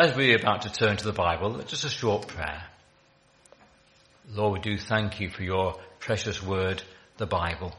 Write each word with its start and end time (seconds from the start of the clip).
As 0.00 0.16
we're 0.16 0.38
about 0.38 0.62
to 0.62 0.72
turn 0.72 0.96
to 0.96 1.04
the 1.04 1.12
Bible, 1.12 1.58
just 1.64 1.84
a 1.84 1.90
short 1.90 2.26
prayer. 2.26 2.64
Lord, 4.32 4.54
we 4.54 4.60
do 4.60 4.78
thank 4.78 5.20
you 5.20 5.28
for 5.28 5.42
your 5.42 5.74
precious 5.98 6.42
word, 6.42 6.82
the 7.18 7.26
Bible. 7.26 7.74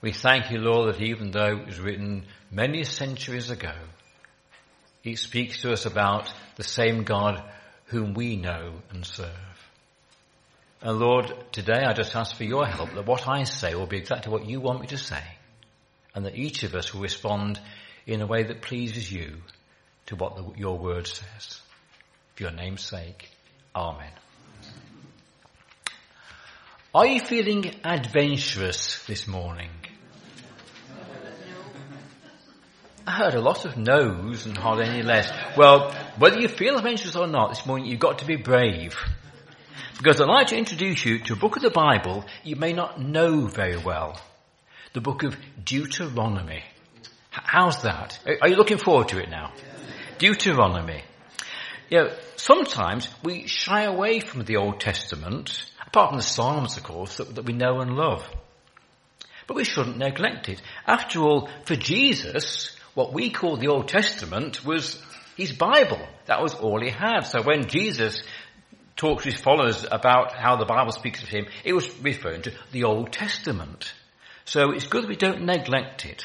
We 0.00 0.12
thank 0.12 0.50
you, 0.50 0.60
Lord, 0.60 0.94
that 0.94 1.02
even 1.02 1.30
though 1.30 1.58
it 1.58 1.66
was 1.66 1.78
written 1.78 2.24
many 2.50 2.84
centuries 2.84 3.50
ago, 3.50 3.74
it 5.02 5.18
speaks 5.18 5.60
to 5.60 5.72
us 5.72 5.84
about 5.84 6.32
the 6.56 6.64
same 6.64 7.04
God 7.04 7.44
whom 7.88 8.14
we 8.14 8.36
know 8.36 8.72
and 8.88 9.04
serve. 9.04 9.68
And 10.80 10.98
Lord, 10.98 11.34
today 11.52 11.82
I 11.86 11.92
just 11.92 12.16
ask 12.16 12.34
for 12.34 12.44
your 12.44 12.64
help 12.64 12.94
that 12.94 13.04
what 13.04 13.28
I 13.28 13.44
say 13.44 13.74
will 13.74 13.86
be 13.86 13.98
exactly 13.98 14.32
what 14.32 14.46
you 14.46 14.58
want 14.58 14.80
me 14.80 14.86
to 14.86 14.96
say, 14.96 15.22
and 16.14 16.24
that 16.24 16.38
each 16.38 16.62
of 16.62 16.74
us 16.74 16.94
will 16.94 17.02
respond 17.02 17.60
in 18.06 18.22
a 18.22 18.26
way 18.26 18.44
that 18.44 18.62
pleases 18.62 19.12
you 19.12 19.42
to 20.06 20.16
what 20.16 20.36
the, 20.36 20.44
your 20.58 20.78
word 20.78 21.06
says. 21.06 21.60
For 22.34 22.44
your 22.44 22.52
name's 22.52 22.82
sake, 22.82 23.30
Amen. 23.74 24.10
Are 26.94 27.06
you 27.06 27.18
feeling 27.18 27.74
adventurous 27.82 29.04
this 29.06 29.26
morning? 29.26 29.70
I 33.06 33.10
heard 33.10 33.34
a 33.34 33.40
lot 33.40 33.64
of 33.64 33.76
no's 33.76 34.46
and 34.46 34.56
hardly 34.56 34.86
any 34.86 35.02
less. 35.02 35.30
Well, 35.56 35.92
whether 36.18 36.38
you 36.38 36.48
feel 36.48 36.76
adventurous 36.76 37.16
or 37.16 37.26
not 37.26 37.50
this 37.50 37.66
morning, 37.66 37.86
you've 37.86 38.00
got 38.00 38.20
to 38.20 38.24
be 38.24 38.36
brave. 38.36 38.96
Because 39.98 40.20
I'd 40.20 40.28
like 40.28 40.48
to 40.48 40.56
introduce 40.56 41.04
you 41.04 41.18
to 41.18 41.32
a 41.34 41.36
book 41.36 41.56
of 41.56 41.62
the 41.62 41.70
Bible 41.70 42.24
you 42.44 42.56
may 42.56 42.72
not 42.72 43.00
know 43.00 43.46
very 43.46 43.76
well. 43.76 44.20
The 44.92 45.00
book 45.00 45.24
of 45.24 45.36
Deuteronomy. 45.64 46.62
How's 47.30 47.82
that? 47.82 48.18
Are 48.40 48.48
you 48.48 48.56
looking 48.56 48.78
forward 48.78 49.08
to 49.08 49.18
it 49.18 49.28
now? 49.28 49.52
Deuteronomy. 50.18 51.02
You 51.90 51.98
know, 51.98 52.10
sometimes 52.36 53.08
we 53.22 53.46
shy 53.46 53.82
away 53.82 54.20
from 54.20 54.44
the 54.44 54.56
Old 54.56 54.80
Testament, 54.80 55.64
apart 55.86 56.10
from 56.10 56.18
the 56.18 56.24
Psalms, 56.24 56.76
of 56.76 56.82
course, 56.82 57.18
that, 57.18 57.34
that 57.34 57.44
we 57.44 57.52
know 57.52 57.80
and 57.80 57.96
love. 57.96 58.26
But 59.46 59.56
we 59.56 59.64
shouldn't 59.64 59.98
neglect 59.98 60.48
it. 60.48 60.60
After 60.86 61.20
all, 61.20 61.48
for 61.64 61.76
Jesus, 61.76 62.76
what 62.94 63.12
we 63.12 63.30
call 63.30 63.56
the 63.56 63.68
Old 63.68 63.88
Testament 63.88 64.64
was 64.64 65.00
his 65.36 65.52
Bible. 65.52 66.00
That 66.26 66.40
was 66.40 66.54
all 66.54 66.80
he 66.80 66.90
had. 66.90 67.20
So 67.22 67.42
when 67.42 67.68
Jesus 67.68 68.22
talked 68.96 69.24
to 69.24 69.30
his 69.30 69.40
followers 69.40 69.84
about 69.90 70.32
how 70.32 70.56
the 70.56 70.64
Bible 70.64 70.92
speaks 70.92 71.22
of 71.22 71.28
him, 71.28 71.46
it 71.64 71.72
was 71.72 71.88
referring 72.00 72.42
to 72.42 72.52
the 72.72 72.84
Old 72.84 73.12
Testament. 73.12 73.92
So 74.44 74.70
it's 74.70 74.86
good 74.86 75.04
that 75.04 75.08
we 75.08 75.16
don't 75.16 75.44
neglect 75.44 76.06
it. 76.06 76.24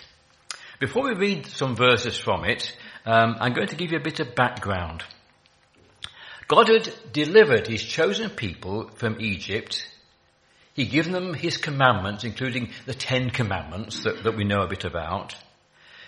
Before 0.80 1.04
we 1.04 1.16
read 1.16 1.46
some 1.48 1.76
verses 1.76 2.18
from 2.18 2.46
it, 2.46 2.74
um, 3.06 3.38
I'm 3.40 3.54
going 3.54 3.68
to 3.70 3.76
give 3.76 3.92
you 3.92 3.98
a 3.98 4.04
bit 4.04 4.20
of 4.20 4.36
background. 4.36 5.04
God 6.48 6.68
had 6.68 6.92
delivered 7.14 7.68
his 7.68 7.84
chosen 7.84 8.30
people 8.32 8.90
from 8.96 9.22
Egypt. 9.22 9.88
He'd 10.74 10.90
given 10.90 11.12
them 11.12 11.34
his 11.34 11.58
commandments, 11.58 12.24
including 12.24 12.70
the 12.86 12.94
Ten 12.94 13.30
Commandments 13.30 14.04
that, 14.04 14.24
that 14.24 14.36
we 14.36 14.44
know 14.44 14.62
a 14.62 14.68
bit 14.68 14.84
about. 14.84 15.36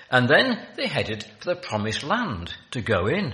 And 0.10 0.28
then 0.28 0.66
they 0.76 0.88
headed 0.88 1.24
for 1.40 1.54
the 1.54 1.56
promised 1.56 2.04
land 2.04 2.54
to 2.72 2.82
go 2.82 3.08
in. 3.08 3.34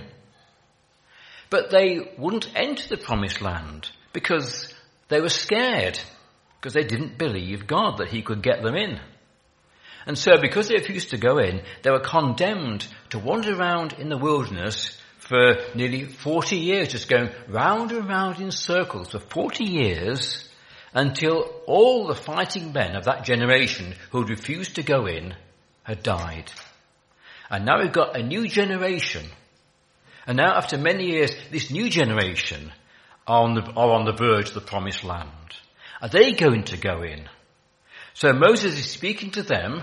But 1.50 1.70
they 1.70 2.12
wouldn't 2.18 2.52
enter 2.54 2.88
the 2.88 3.02
promised 3.02 3.40
land 3.40 3.90
because 4.12 4.72
they 5.08 5.20
were 5.20 5.30
scared, 5.30 5.98
because 6.60 6.74
they 6.74 6.84
didn't 6.84 7.16
believe 7.16 7.66
God 7.66 7.98
that 7.98 8.08
he 8.08 8.22
could 8.22 8.42
get 8.42 8.62
them 8.62 8.76
in. 8.76 9.00
And 10.08 10.16
so 10.16 10.40
because 10.40 10.68
they 10.68 10.74
refused 10.74 11.10
to 11.10 11.18
go 11.18 11.36
in, 11.36 11.60
they 11.82 11.90
were 11.90 12.00
condemned 12.00 12.88
to 13.10 13.18
wander 13.18 13.54
around 13.54 13.92
in 13.92 14.08
the 14.08 14.16
wilderness 14.16 14.98
for 15.18 15.56
nearly 15.74 16.06
40 16.06 16.56
years, 16.56 16.88
just 16.88 17.10
going 17.10 17.28
round 17.46 17.92
and 17.92 18.08
round 18.08 18.40
in 18.40 18.50
circles 18.50 19.10
for 19.10 19.18
40 19.18 19.64
years 19.64 20.48
until 20.94 21.42
all 21.66 22.06
the 22.06 22.14
fighting 22.14 22.72
men 22.72 22.96
of 22.96 23.04
that 23.04 23.26
generation 23.26 23.94
who 24.10 24.20
had 24.20 24.30
refused 24.30 24.76
to 24.76 24.82
go 24.82 25.04
in 25.04 25.34
had 25.82 26.02
died. 26.02 26.50
And 27.50 27.66
now 27.66 27.82
we've 27.82 27.92
got 27.92 28.18
a 28.18 28.22
new 28.22 28.48
generation. 28.48 29.26
And 30.26 30.38
now 30.38 30.56
after 30.56 30.78
many 30.78 31.10
years, 31.10 31.34
this 31.50 31.70
new 31.70 31.90
generation 31.90 32.72
are 33.26 33.42
on 33.42 33.52
the, 33.52 33.62
are 33.72 33.90
on 33.90 34.06
the 34.06 34.12
verge 34.12 34.48
of 34.48 34.54
the 34.54 34.62
promised 34.62 35.04
land. 35.04 35.28
Are 36.00 36.08
they 36.08 36.32
going 36.32 36.64
to 36.64 36.78
go 36.78 37.02
in? 37.02 37.28
So 38.14 38.32
Moses 38.32 38.78
is 38.78 38.90
speaking 38.90 39.32
to 39.32 39.42
them 39.42 39.82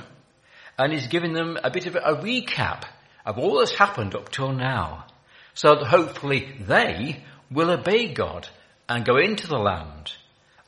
and 0.77 0.93
he's 0.93 1.07
giving 1.07 1.33
them 1.33 1.57
a 1.63 1.71
bit 1.71 1.85
of 1.85 1.95
a 1.95 2.21
recap 2.21 2.83
of 3.25 3.37
all 3.37 3.59
that's 3.59 3.75
happened 3.75 4.15
up 4.15 4.29
till 4.29 4.51
now. 4.51 5.05
So 5.53 5.75
that 5.75 5.85
hopefully 5.85 6.49
they 6.59 7.23
will 7.49 7.71
obey 7.71 8.13
God 8.13 8.47
and 8.89 9.05
go 9.05 9.17
into 9.17 9.47
the 9.47 9.57
land 9.57 10.11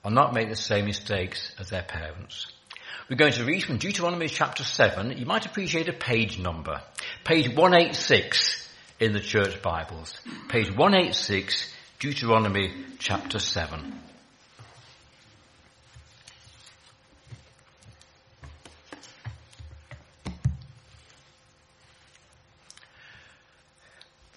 and 0.04 0.16
not 0.16 0.34
make 0.34 0.50
the 0.50 0.56
same 0.56 0.86
mistakes 0.86 1.52
as 1.60 1.70
their 1.70 1.84
parents. 1.84 2.48
We're 3.10 3.18
going 3.18 3.34
to 3.34 3.46
read 3.46 3.64
from 3.64 3.78
Deuteronomy 3.78 4.28
chapter 4.28 4.64
7. 4.64 5.18
You 5.18 5.26
might 5.26 5.46
appreciate 5.46 5.90
a 5.90 5.94
page 5.94 6.40
number. 6.40 6.82
Page 7.24 7.48
186 7.48 8.70
in 9.00 9.14
the 9.14 9.20
church 9.20 9.62
Bibles. 9.62 10.20
Page 10.50 10.70
186, 10.70 11.74
Deuteronomy 12.00 12.74
chapter 13.00 13.40
7. 13.40 14.07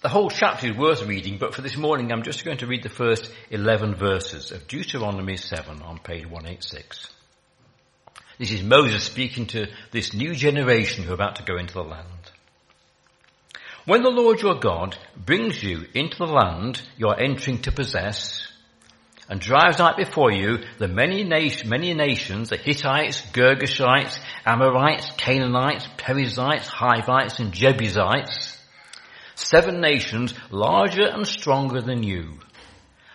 The 0.01 0.09
whole 0.09 0.31
chapter 0.31 0.67
is 0.67 0.75
worth 0.75 1.03
reading, 1.03 1.37
but 1.37 1.53
for 1.53 1.61
this 1.61 1.77
morning 1.77 2.11
I'm 2.11 2.23
just 2.23 2.43
going 2.43 2.57
to 2.57 2.65
read 2.65 2.81
the 2.81 2.89
first 2.89 3.31
11 3.51 3.93
verses 3.93 4.51
of 4.51 4.67
Deuteronomy 4.67 5.37
7 5.37 5.79
on 5.83 5.99
page 5.99 6.25
186. 6.25 7.07
This 8.39 8.51
is 8.51 8.63
Moses 8.63 9.03
speaking 9.03 9.45
to 9.47 9.67
this 9.91 10.15
new 10.15 10.33
generation 10.33 11.03
who 11.03 11.11
are 11.11 11.13
about 11.13 11.35
to 11.35 11.43
go 11.43 11.55
into 11.55 11.75
the 11.75 11.83
land. 11.83 12.31
When 13.85 14.01
the 14.01 14.09
Lord 14.09 14.41
your 14.41 14.55
God 14.55 14.97
brings 15.15 15.61
you 15.61 15.85
into 15.93 16.17
the 16.17 16.25
land 16.25 16.81
you're 16.97 17.21
entering 17.21 17.61
to 17.61 17.71
possess, 17.71 18.47
and 19.29 19.39
drives 19.39 19.79
out 19.79 19.97
before 19.97 20.31
you 20.31 20.57
the 20.79 20.87
many, 20.87 21.23
nation, 21.23 21.69
many 21.69 21.93
nations, 21.93 22.49
the 22.49 22.57
Hittites, 22.57 23.21
Girgashites, 23.33 24.17
Amorites, 24.47 25.11
Canaanites, 25.15 25.87
Perizzites, 25.97 26.67
Hivites, 26.67 27.39
and 27.39 27.53
Jebusites, 27.53 28.57
seven 29.41 29.81
nations 29.81 30.33
larger 30.49 31.07
and 31.07 31.27
stronger 31.27 31.81
than 31.81 32.03
you. 32.03 32.39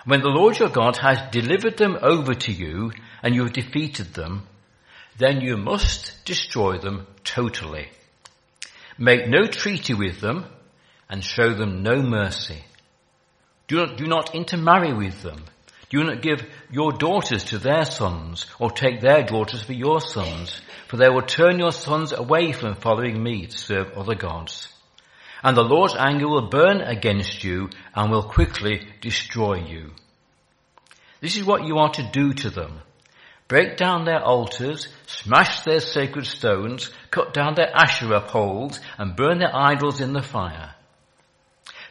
When 0.05 0.21
the 0.21 0.29
Lord 0.29 0.59
your 0.59 0.69
God 0.69 0.97
has 0.99 1.19
delivered 1.31 1.77
them 1.79 1.99
over 2.01 2.35
to 2.35 2.53
you 2.53 2.93
and 3.23 3.35
you 3.35 3.43
have 3.43 3.53
defeated 3.53 4.15
them, 4.15 4.47
then 5.19 5.41
you 5.41 5.57
must 5.57 6.25
destroy 6.25 6.79
them 6.79 7.07
totally. 7.25 7.89
Make 8.99 9.29
no 9.29 9.47
treaty 9.47 9.95
with 9.95 10.21
them 10.21 10.45
and 11.09 11.25
show 11.25 11.55
them 11.55 11.83
no 11.83 12.03
mercy. 12.03 12.63
Do 13.69 13.77
not, 13.79 13.97
do 13.97 14.07
not 14.07 14.35
intermarry 14.35 14.93
with 14.93 15.23
them. 15.23 15.45
Do 15.89 16.05
not 16.05 16.23
give 16.23 16.45
your 16.71 16.93
daughters 16.93 17.45
to 17.45 17.59
their 17.59 17.85
sons 17.85 18.47
or 18.59 18.71
take 18.71 19.01
their 19.01 19.25
daughters 19.25 19.63
for 19.63 19.73
your 19.73 20.01
sons, 20.01 20.61
for 20.89 20.97
they 20.97 21.09
will 21.09 21.23
turn 21.23 21.59
your 21.59 21.73
sons 21.73 22.13
away 22.13 22.53
from 22.53 22.75
following 22.75 23.23
me 23.23 23.47
to 23.47 23.59
serve 23.59 23.93
other 23.97 24.15
gods 24.15 24.69
and 25.43 25.57
the 25.57 25.63
Lord's 25.63 25.95
anger 25.97 26.29
will 26.29 26.49
burn 26.49 26.81
against 26.81 27.45
you 27.45 27.71
and 27.95 28.11
will 28.11 28.23
quickly 28.23 28.87
destroy 29.01 29.57
you. 29.57 29.93
This 31.21 31.37
is 31.37 31.45
what 31.45 31.67
you 31.67 31.79
are 31.79 31.93
to 31.93 32.11
do 32.13 32.33
to 32.33 32.51
them. 32.51 32.81
Break 33.49 33.77
down 33.77 34.05
their 34.05 34.23
altars, 34.23 34.89
smash 35.07 35.61
their 35.61 35.81
sacred 35.81 36.27
stones, 36.27 36.91
cut 37.11 37.33
down 37.33 37.55
their 37.55 37.71
Asherah 37.75 38.23
poles, 38.23 38.81
and 38.99 39.15
burn 39.15 39.39
their 39.39 39.55
idols 39.55 40.01
in 40.01 40.13
the 40.13 40.23
fire. 40.23 40.75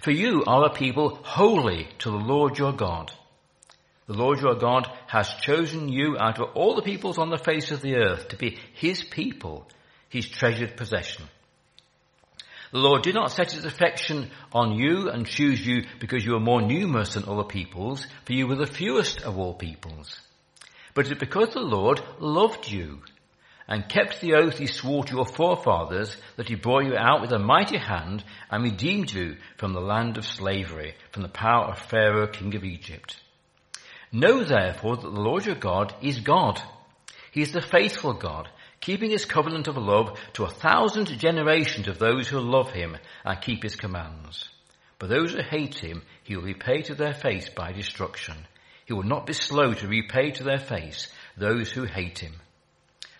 For 0.01 0.11
you 0.11 0.43
are 0.45 0.65
a 0.65 0.73
people 0.73 1.19
holy 1.23 1.87
to 1.99 2.11
the 2.11 2.17
Lord 2.17 2.57
your 2.57 2.73
God. 2.73 3.11
The 4.07 4.13
Lord 4.13 4.39
your 4.39 4.55
God 4.55 4.87
has 5.07 5.33
chosen 5.41 5.89
you 5.89 6.17
out 6.19 6.39
of 6.39 6.51
all 6.55 6.75
the 6.75 6.83
peoples 6.83 7.17
on 7.17 7.29
the 7.29 7.37
face 7.37 7.71
of 7.71 7.81
the 7.81 7.95
earth 7.95 8.27
to 8.27 8.35
be 8.35 8.59
his 8.73 9.03
people, 9.03 9.67
his 10.09 10.27
treasured 10.29 10.77
possession. 10.77 11.25
The 12.75 12.81
Lord 12.81 13.03
did 13.03 13.15
not 13.15 13.31
set 13.31 13.53
his 13.53 13.63
affection 13.63 14.29
on 14.51 14.73
you 14.73 15.09
and 15.09 15.25
choose 15.25 15.65
you 15.65 15.85
because 16.01 16.25
you 16.25 16.33
were 16.33 16.41
more 16.41 16.61
numerous 16.61 17.13
than 17.13 17.23
other 17.23 17.45
peoples, 17.45 18.05
for 18.25 18.33
you 18.33 18.47
were 18.47 18.57
the 18.57 18.67
fewest 18.67 19.21
of 19.21 19.37
all 19.37 19.53
peoples. 19.53 20.19
But 20.93 21.07
it's 21.07 21.17
because 21.17 21.53
the 21.53 21.61
Lord 21.61 22.01
loved 22.19 22.69
you 22.69 22.99
and 23.65 23.87
kept 23.87 24.19
the 24.19 24.33
oath 24.33 24.57
he 24.57 24.67
swore 24.67 25.05
to 25.05 25.15
your 25.15 25.25
forefathers 25.25 26.17
that 26.35 26.49
he 26.49 26.55
brought 26.55 26.83
you 26.83 26.97
out 26.97 27.21
with 27.21 27.31
a 27.31 27.39
mighty 27.39 27.77
hand 27.77 28.25
and 28.51 28.61
redeemed 28.61 29.09
you 29.09 29.37
from 29.55 29.71
the 29.71 29.79
land 29.79 30.17
of 30.17 30.25
slavery, 30.25 30.95
from 31.13 31.21
the 31.23 31.29
power 31.29 31.67
of 31.69 31.79
Pharaoh, 31.79 32.27
king 32.27 32.55
of 32.57 32.65
Egypt. 32.65 33.15
Know 34.11 34.43
therefore 34.43 34.97
that 34.97 35.13
the 35.13 35.21
Lord 35.21 35.45
your 35.45 35.55
God 35.55 35.95
is 36.01 36.19
God. 36.19 36.61
He 37.31 37.41
is 37.41 37.53
the 37.53 37.61
faithful 37.61 38.15
God 38.15 38.49
keeping 38.85 39.09
his 39.09 39.25
covenant 39.25 39.67
of 39.67 39.77
love 39.77 40.15
to 40.33 40.43
a 40.43 40.49
thousand 40.49 41.07
generations 41.17 41.87
of 41.87 41.97
those 41.97 42.27
who 42.27 42.39
love 42.39 42.71
him 42.71 42.95
and 43.23 43.41
keep 43.41 43.63
his 43.63 43.75
commands. 43.75 44.47
But 44.99 45.09
those 45.09 45.33
who 45.33 45.41
hate 45.41 45.79
him, 45.79 46.03
he 46.23 46.35
will 46.35 46.43
repay 46.43 46.83
to 46.83 46.93
their 46.93 47.15
face 47.15 47.49
by 47.49 47.71
destruction. 47.71 48.35
He 48.85 48.93
will 48.93 49.01
not 49.01 49.25
be 49.25 49.33
slow 49.33 49.73
to 49.73 49.87
repay 49.87 50.29
to 50.31 50.43
their 50.43 50.59
face 50.59 51.11
those 51.35 51.71
who 51.71 51.85
hate 51.85 52.19
him. 52.19 52.33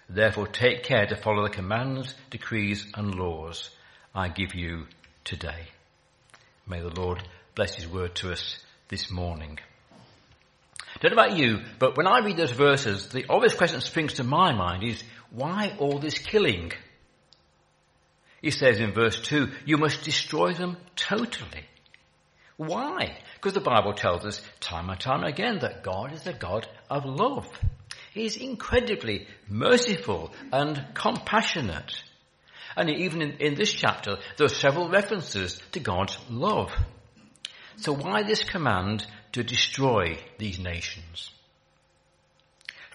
Therefore 0.08 0.46
take 0.46 0.84
care 0.84 1.08
to 1.08 1.16
follow 1.16 1.42
the 1.42 1.50
commands, 1.50 2.14
decrees 2.30 2.86
and 2.94 3.16
laws 3.16 3.72
I 4.14 4.28
give 4.28 4.54
you 4.54 4.86
today. 5.24 5.70
May 6.68 6.82
the 6.82 6.94
Lord 6.94 7.28
bless 7.56 7.74
his 7.74 7.88
word 7.88 8.14
to 8.18 8.32
us 8.32 8.60
this 8.90 9.10
morning. 9.10 9.58
Don't 11.00 11.16
know 11.16 11.22
about 11.22 11.38
you, 11.38 11.60
but 11.78 11.98
when 11.98 12.08
I 12.08 12.20
read 12.20 12.38
those 12.38 12.52
verses, 12.52 13.10
the 13.10 13.26
obvious 13.30 13.54
question 13.54 13.80
that 13.80 13.86
springs 13.86 14.14
to 14.14 14.24
my 14.24 14.54
mind 14.54 14.84
is, 14.84 15.04
why 15.30 15.76
all 15.78 16.00
this 16.00 16.18
killing? 16.18 16.72
He 18.42 18.52
says 18.52 18.80
in 18.80 18.94
verse 18.94 19.20
2, 19.22 19.52
you 19.66 19.78
must 19.78 20.04
destroy 20.04 20.54
them 20.54 20.78
totally. 20.96 21.66
Why? 22.58 23.18
Because 23.36 23.54
the 23.54 23.60
Bible 23.60 23.94
tells 23.94 24.26
us 24.26 24.42
time 24.62 24.90
and 24.90 25.00
time 25.00 25.24
again 25.24 25.60
that 25.60 25.84
God 25.84 26.14
is 26.14 26.26
a 26.26 26.34
God 26.34 26.68
of 26.90 27.04
love. 27.06 27.50
He 28.14 28.26
is 28.26 28.38
incredibly 28.38 29.28
merciful 29.50 30.32
and 30.54 30.82
compassionate. 30.94 32.02
And 32.78 32.90
even 32.90 33.22
in, 33.22 33.32
in 33.40 33.56
this 33.56 33.74
chapter, 33.74 34.18
there 34.38 34.46
are 34.46 34.50
several 34.50 34.90
references 34.90 35.62
to 35.74 35.82
God's 35.82 36.18
love. 36.30 36.72
So 37.78 37.94
why 37.94 38.24
this 38.24 38.44
command 38.44 39.06
to 39.36 39.44
destroy 39.44 40.18
these 40.38 40.60
nations? 40.60 41.30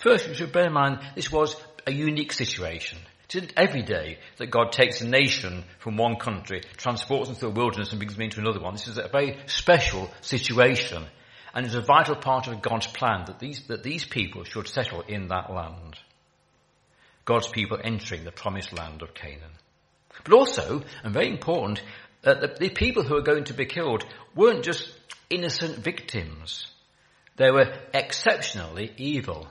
First, 0.02 0.26
we 0.26 0.34
should 0.34 0.52
bear 0.52 0.68
in 0.68 0.72
mind 0.72 1.00
this 1.14 1.30
was 1.30 1.54
a 1.86 1.92
unique 1.92 2.32
situation. 2.32 2.98
It 3.28 3.34
isn't 3.34 3.52
every 3.58 3.82
day 3.82 4.18
that 4.38 4.50
God 4.50 4.72
takes 4.72 5.02
a 5.02 5.06
nation 5.06 5.64
from 5.80 5.98
one 5.98 6.16
country, 6.16 6.62
transports 6.78 7.28
them 7.28 7.36
through 7.36 7.50
a 7.50 7.52
wilderness 7.52 7.90
and 7.90 7.98
brings 7.98 8.14
them 8.14 8.22
into 8.22 8.40
another 8.40 8.58
one. 8.58 8.72
This 8.72 8.88
is 8.88 8.96
a 8.96 9.08
very 9.08 9.38
special 9.46 10.10
situation. 10.22 11.04
And 11.52 11.66
it's 11.66 11.74
a 11.74 11.82
vital 11.82 12.16
part 12.16 12.46
of 12.46 12.62
God's 12.62 12.86
plan 12.86 13.24
that 13.26 13.38
these, 13.38 13.66
that 13.66 13.82
these 13.82 14.06
people 14.06 14.44
should 14.44 14.66
settle 14.66 15.02
in 15.02 15.28
that 15.28 15.52
land. 15.52 15.98
God's 17.26 17.48
people 17.48 17.78
entering 17.82 18.24
the 18.24 18.32
promised 18.32 18.72
land 18.72 19.02
of 19.02 19.12
Canaan. 19.12 19.52
But 20.24 20.32
also, 20.32 20.82
and 21.04 21.12
very 21.12 21.28
important, 21.28 21.82
that 22.22 22.40
the, 22.40 22.68
the 22.68 22.70
people 22.70 23.02
who 23.02 23.16
are 23.16 23.22
going 23.22 23.44
to 23.44 23.54
be 23.54 23.66
killed 23.66 24.06
weren't 24.34 24.64
just 24.64 24.90
innocent 25.30 25.78
victims. 25.78 26.66
They 27.36 27.50
were 27.50 27.72
exceptionally 27.94 28.92
evil. 28.96 29.48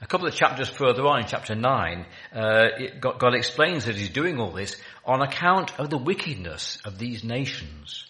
A 0.00 0.06
couple 0.06 0.28
of 0.28 0.34
chapters 0.34 0.68
further 0.68 1.02
on, 1.06 1.20
in 1.20 1.26
chapter 1.26 1.54
9, 1.54 2.06
uh, 2.34 2.64
God, 3.00 3.18
God 3.18 3.34
explains 3.34 3.86
that 3.86 3.96
He's 3.96 4.10
doing 4.10 4.38
all 4.38 4.52
this 4.52 4.76
on 5.04 5.22
account 5.22 5.78
of 5.80 5.88
the 5.90 5.98
wickedness 5.98 6.78
of 6.84 6.98
these 6.98 7.24
nations. 7.24 8.06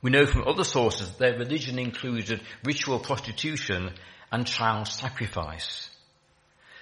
We 0.00 0.10
know 0.10 0.26
from 0.26 0.48
other 0.48 0.64
sources 0.64 1.10
that 1.10 1.18
their 1.18 1.38
religion 1.38 1.78
included 1.78 2.40
ritual 2.64 2.98
prostitution 2.98 3.92
and 4.32 4.46
child 4.46 4.88
sacrifice. 4.88 5.90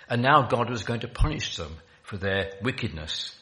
And 0.08 0.22
now 0.22 0.46
God 0.48 0.70
was 0.70 0.84
going 0.84 1.00
to 1.00 1.08
punish 1.08 1.56
them 1.56 1.76
for 2.02 2.16
their 2.16 2.52
wickedness. 2.62 3.36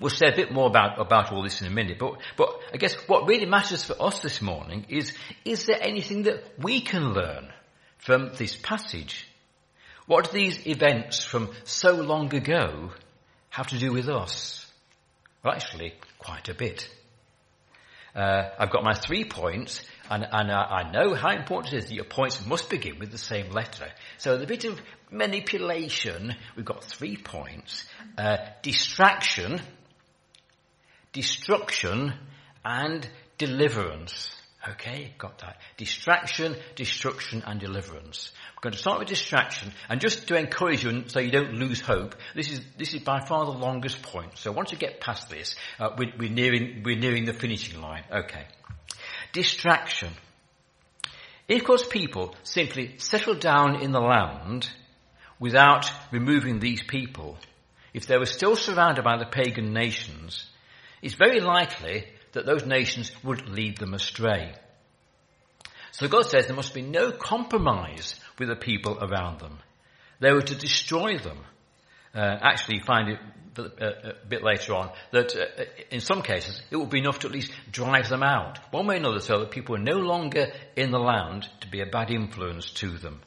We'll 0.00 0.10
say 0.10 0.28
a 0.28 0.36
bit 0.36 0.50
more 0.50 0.66
about, 0.66 0.98
about 0.98 1.30
all 1.30 1.42
this 1.42 1.60
in 1.60 1.66
a 1.66 1.70
minute, 1.70 1.98
but, 1.98 2.14
but 2.36 2.48
I 2.72 2.78
guess 2.78 2.94
what 3.06 3.28
really 3.28 3.46
matters 3.46 3.84
for 3.84 4.00
us 4.02 4.20
this 4.20 4.40
morning 4.40 4.86
is, 4.88 5.12
is 5.44 5.66
there 5.66 5.78
anything 5.80 6.22
that 6.22 6.42
we 6.58 6.80
can 6.80 7.12
learn 7.12 7.52
from 7.98 8.32
this 8.36 8.56
passage? 8.56 9.28
What 10.06 10.30
do 10.30 10.38
these 10.38 10.66
events 10.66 11.22
from 11.22 11.50
so 11.64 11.94
long 11.96 12.34
ago 12.34 12.90
have 13.50 13.68
to 13.68 13.78
do 13.78 13.92
with 13.92 14.08
us? 14.08 14.66
Well, 15.44 15.54
actually, 15.54 15.94
quite 16.18 16.48
a 16.48 16.54
bit. 16.54 16.88
Uh, 18.14 18.48
I've 18.58 18.70
got 18.70 18.82
my 18.82 18.94
three 18.94 19.24
points, 19.24 19.82
and, 20.10 20.26
and 20.30 20.50
uh, 20.50 20.54
I 20.54 20.90
know 20.90 21.14
how 21.14 21.30
important 21.30 21.74
it 21.74 21.76
is 21.76 21.84
that 21.86 21.94
your 21.94 22.04
points 22.04 22.44
must 22.44 22.68
begin 22.68 22.98
with 22.98 23.12
the 23.12 23.18
same 23.18 23.50
letter. 23.50 23.86
So 24.18 24.36
the 24.36 24.46
bit 24.46 24.64
of 24.64 24.80
manipulation, 25.10 26.34
we've 26.56 26.64
got 26.64 26.82
three 26.82 27.16
points. 27.16 27.84
Uh, 28.18 28.38
distraction, 28.62 29.60
destruction 31.12 32.14
and 32.64 33.08
deliverance. 33.38 34.30
Okay, 34.68 35.14
got 35.16 35.38
that. 35.38 35.56
Distraction, 35.78 36.54
destruction 36.76 37.42
and 37.46 37.58
deliverance. 37.58 38.30
We're 38.56 38.70
going 38.70 38.74
to 38.74 38.78
start 38.78 38.98
with 38.98 39.08
distraction 39.08 39.72
and 39.88 40.02
just 40.02 40.28
to 40.28 40.36
encourage 40.36 40.84
you 40.84 41.04
so 41.08 41.18
you 41.18 41.30
don't 41.30 41.54
lose 41.54 41.80
hope, 41.80 42.14
this 42.34 42.50
is, 42.50 42.60
this 42.76 42.92
is 42.92 43.00
by 43.00 43.20
far 43.20 43.46
the 43.46 43.52
longest 43.52 44.02
point. 44.02 44.36
So 44.36 44.52
once 44.52 44.70
you 44.70 44.76
get 44.76 45.00
past 45.00 45.30
this, 45.30 45.56
uh, 45.78 45.90
we, 45.96 46.12
we're 46.18 46.28
nearing, 46.28 46.82
we're 46.84 46.98
nearing 46.98 47.24
the 47.24 47.32
finishing 47.32 47.80
line. 47.80 48.04
Okay. 48.12 48.46
Distraction. 49.32 50.10
If 51.48 51.64
God's 51.64 51.86
people 51.86 52.34
simply 52.42 52.96
settle 52.98 53.34
down 53.34 53.82
in 53.82 53.92
the 53.92 54.00
land 54.00 54.68
without 55.38 55.90
removing 56.12 56.60
these 56.60 56.82
people, 56.82 57.38
if 57.94 58.06
they 58.06 58.18
were 58.18 58.26
still 58.26 58.56
surrounded 58.56 59.04
by 59.04 59.16
the 59.16 59.24
pagan 59.24 59.72
nations, 59.72 60.44
it's 61.02 61.14
very 61.14 61.40
likely 61.40 62.06
that 62.32 62.46
those 62.46 62.64
nations 62.64 63.10
would 63.24 63.48
lead 63.48 63.78
them 63.78 63.94
astray. 63.94 64.54
So 65.92 66.08
God 66.08 66.26
says 66.26 66.46
there 66.46 66.56
must 66.56 66.74
be 66.74 66.82
no 66.82 67.10
compromise 67.10 68.18
with 68.38 68.48
the 68.48 68.56
people 68.56 68.98
around 69.00 69.40
them. 69.40 69.58
They 70.20 70.32
were 70.32 70.42
to 70.42 70.54
destroy 70.54 71.18
them. 71.18 71.38
Uh, 72.14 72.36
actually, 72.40 72.76
you 72.76 72.84
find 72.84 73.10
it 73.10 73.18
a, 73.58 74.10
uh, 74.10 74.12
bit 74.28 74.42
later 74.42 74.74
on 74.74 74.90
that 75.12 75.34
uh, 75.36 75.64
in 75.90 76.00
some 76.00 76.22
cases 76.22 76.60
it 76.70 76.76
would 76.76 76.90
be 76.90 77.00
enough 77.00 77.18
to 77.20 77.26
at 77.26 77.32
least 77.32 77.52
drive 77.70 78.08
them 78.08 78.22
out. 78.22 78.58
One 78.70 78.86
way 78.86 78.96
or 78.96 78.98
another, 78.98 79.20
so 79.20 79.40
that 79.40 79.50
people 79.50 79.74
were 79.74 79.82
no 79.82 79.98
longer 79.98 80.52
in 80.76 80.90
the 80.90 80.98
land 80.98 81.48
to 81.60 81.68
be 81.68 81.80
a 81.80 81.86
bad 81.86 82.10
influence 82.10 82.70
to 82.74 82.96
them. 82.98 83.20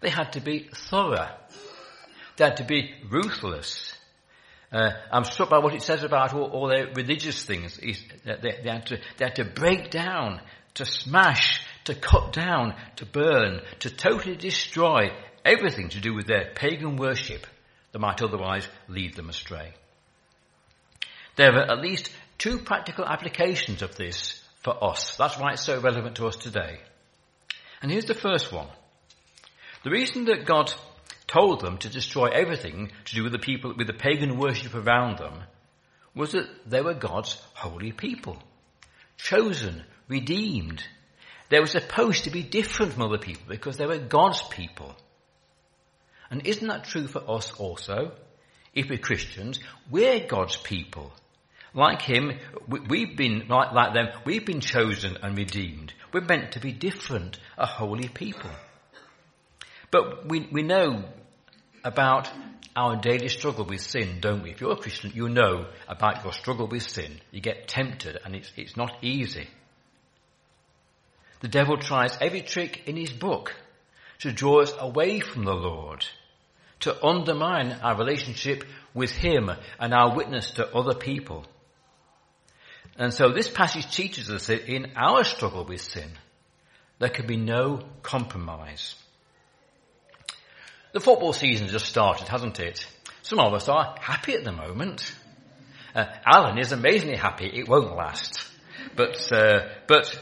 They 0.00 0.10
had 0.10 0.32
to 0.34 0.40
be 0.40 0.68
thorough. 0.90 1.28
They 2.36 2.44
had 2.44 2.56
to 2.58 2.64
be 2.64 2.94
ruthless. 3.10 3.94
Uh, 4.72 4.90
I'm 5.10 5.24
struck 5.24 5.50
by 5.50 5.58
what 5.58 5.74
it 5.74 5.82
says 5.82 6.04
about 6.04 6.32
all, 6.32 6.44
all 6.44 6.68
their 6.68 6.86
religious 6.94 7.44
things. 7.44 7.76
They, 7.76 8.36
they, 8.62 8.70
had 8.70 8.86
to, 8.86 8.98
they 9.16 9.24
had 9.24 9.36
to 9.36 9.44
break 9.44 9.90
down, 9.90 10.40
to 10.74 10.84
smash, 10.84 11.62
to 11.84 11.94
cut 11.94 12.32
down, 12.32 12.76
to 12.96 13.06
burn, 13.06 13.62
to 13.80 13.90
totally 13.90 14.36
destroy 14.36 15.10
everything 15.44 15.88
to 15.90 16.00
do 16.00 16.14
with 16.14 16.26
their 16.26 16.52
pagan 16.54 16.96
worship 16.96 17.46
that 17.92 17.98
might 17.98 18.22
otherwise 18.22 18.68
lead 18.88 19.14
them 19.14 19.28
astray. 19.28 19.72
There 21.36 21.52
are 21.52 21.72
at 21.72 21.80
least 21.80 22.10
two 22.38 22.58
practical 22.58 23.04
applications 23.04 23.82
of 23.82 23.96
this 23.96 24.40
for 24.62 24.84
us. 24.84 25.16
That's 25.16 25.38
why 25.38 25.52
it's 25.52 25.64
so 25.64 25.80
relevant 25.80 26.16
to 26.16 26.26
us 26.26 26.36
today. 26.36 26.78
And 27.82 27.90
here's 27.90 28.04
the 28.04 28.14
first 28.14 28.52
one. 28.52 28.68
The 29.82 29.90
reason 29.90 30.26
that 30.26 30.44
God 30.44 30.72
told 31.30 31.60
them 31.60 31.78
to 31.78 31.88
destroy 31.88 32.26
everything 32.26 32.90
to 33.04 33.14
do 33.14 33.22
with 33.22 33.32
the 33.32 33.38
people, 33.38 33.72
with 33.76 33.86
the 33.86 33.92
pagan 33.92 34.36
worship 34.36 34.74
around 34.74 35.18
them, 35.18 35.34
was 36.14 36.32
that 36.32 36.48
they 36.66 36.80
were 36.80 36.94
God's 36.94 37.34
holy 37.54 37.92
people. 37.92 38.42
Chosen, 39.16 39.84
redeemed. 40.08 40.82
They 41.48 41.60
were 41.60 41.66
supposed 41.66 42.24
to 42.24 42.30
be 42.30 42.42
different 42.42 42.92
from 42.92 43.02
other 43.02 43.18
people 43.18 43.44
because 43.48 43.76
they 43.76 43.86
were 43.86 43.98
God's 43.98 44.42
people. 44.42 44.94
And 46.30 46.46
isn't 46.46 46.66
that 46.66 46.84
true 46.84 47.06
for 47.06 47.28
us 47.30 47.52
also? 47.52 48.12
If 48.74 48.88
we're 48.88 48.98
Christians, 48.98 49.60
we're 49.90 50.26
God's 50.26 50.56
people. 50.56 51.12
Like 51.74 52.02
Him, 52.02 52.32
we've 52.66 53.16
been, 53.16 53.46
like, 53.48 53.72
like 53.72 53.94
them, 53.94 54.08
we've 54.24 54.46
been 54.46 54.60
chosen 54.60 55.16
and 55.22 55.36
redeemed. 55.36 55.92
We're 56.12 56.22
meant 56.22 56.52
to 56.52 56.60
be 56.60 56.72
different, 56.72 57.38
a 57.56 57.66
holy 57.66 58.08
people. 58.08 58.50
But 59.90 60.28
we, 60.28 60.48
we 60.50 60.62
know 60.62 61.04
about 61.84 62.30
our 62.76 62.96
daily 62.96 63.28
struggle 63.28 63.64
with 63.64 63.80
sin, 63.80 64.18
don't 64.20 64.42
we? 64.42 64.50
If 64.50 64.60
you're 64.60 64.72
a 64.72 64.76
Christian, 64.76 65.12
you 65.14 65.28
know 65.28 65.66
about 65.88 66.22
your 66.22 66.32
struggle 66.32 66.66
with 66.68 66.82
sin. 66.82 67.20
You 67.30 67.40
get 67.40 67.68
tempted 67.68 68.18
and 68.24 68.34
it's, 68.34 68.50
it's 68.56 68.76
not 68.76 68.92
easy. 69.02 69.48
The 71.40 71.48
devil 71.48 71.78
tries 71.78 72.16
every 72.20 72.42
trick 72.42 72.82
in 72.86 72.96
his 72.96 73.12
book 73.12 73.54
to 74.20 74.32
draw 74.32 74.60
us 74.60 74.72
away 74.78 75.20
from 75.20 75.44
the 75.44 75.54
Lord, 75.54 76.04
to 76.80 77.04
undermine 77.04 77.72
our 77.82 77.96
relationship 77.96 78.64
with 78.94 79.10
him 79.10 79.50
and 79.78 79.94
our 79.94 80.14
witness 80.14 80.52
to 80.52 80.74
other 80.74 80.94
people. 80.94 81.44
And 82.96 83.14
so 83.14 83.32
this 83.32 83.48
passage 83.48 83.90
teaches 83.94 84.30
us 84.30 84.46
that 84.48 84.70
in 84.70 84.92
our 84.96 85.24
struggle 85.24 85.64
with 85.64 85.80
sin, 85.80 86.10
there 86.98 87.08
can 87.08 87.26
be 87.26 87.36
no 87.36 87.80
compromise. 88.02 88.94
The 90.92 91.00
football 91.00 91.32
season 91.32 91.68
just 91.68 91.86
started, 91.86 92.28
hasn't 92.28 92.58
it? 92.60 92.86
Some 93.22 93.38
of 93.38 93.52
us 93.54 93.68
are 93.68 93.94
happy 94.00 94.34
at 94.34 94.44
the 94.44 94.52
moment. 94.52 95.14
Uh, 95.94 96.06
Alan 96.24 96.58
is 96.58 96.72
amazingly 96.72 97.16
happy. 97.16 97.46
It 97.46 97.68
won't 97.68 97.96
last. 97.96 98.44
But, 98.96 99.32
uh, 99.32 99.68
but 99.86 100.18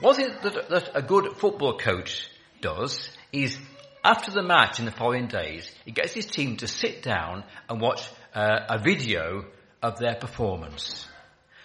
what 0.00 0.18
it 0.18 0.42
that, 0.42 0.68
that 0.68 0.90
a 0.94 1.02
good 1.02 1.36
football 1.36 1.78
coach 1.78 2.28
does 2.60 3.10
is 3.32 3.58
after 4.04 4.30
the 4.30 4.42
match 4.42 4.78
in 4.78 4.84
the 4.84 4.90
following 4.92 5.28
days, 5.28 5.70
he 5.84 5.92
gets 5.92 6.12
his 6.12 6.26
team 6.26 6.56
to 6.58 6.66
sit 6.66 7.02
down 7.02 7.44
and 7.68 7.80
watch 7.80 8.02
uh, 8.34 8.60
a 8.68 8.78
video 8.78 9.44
of 9.82 9.98
their 9.98 10.14
performance. 10.14 11.06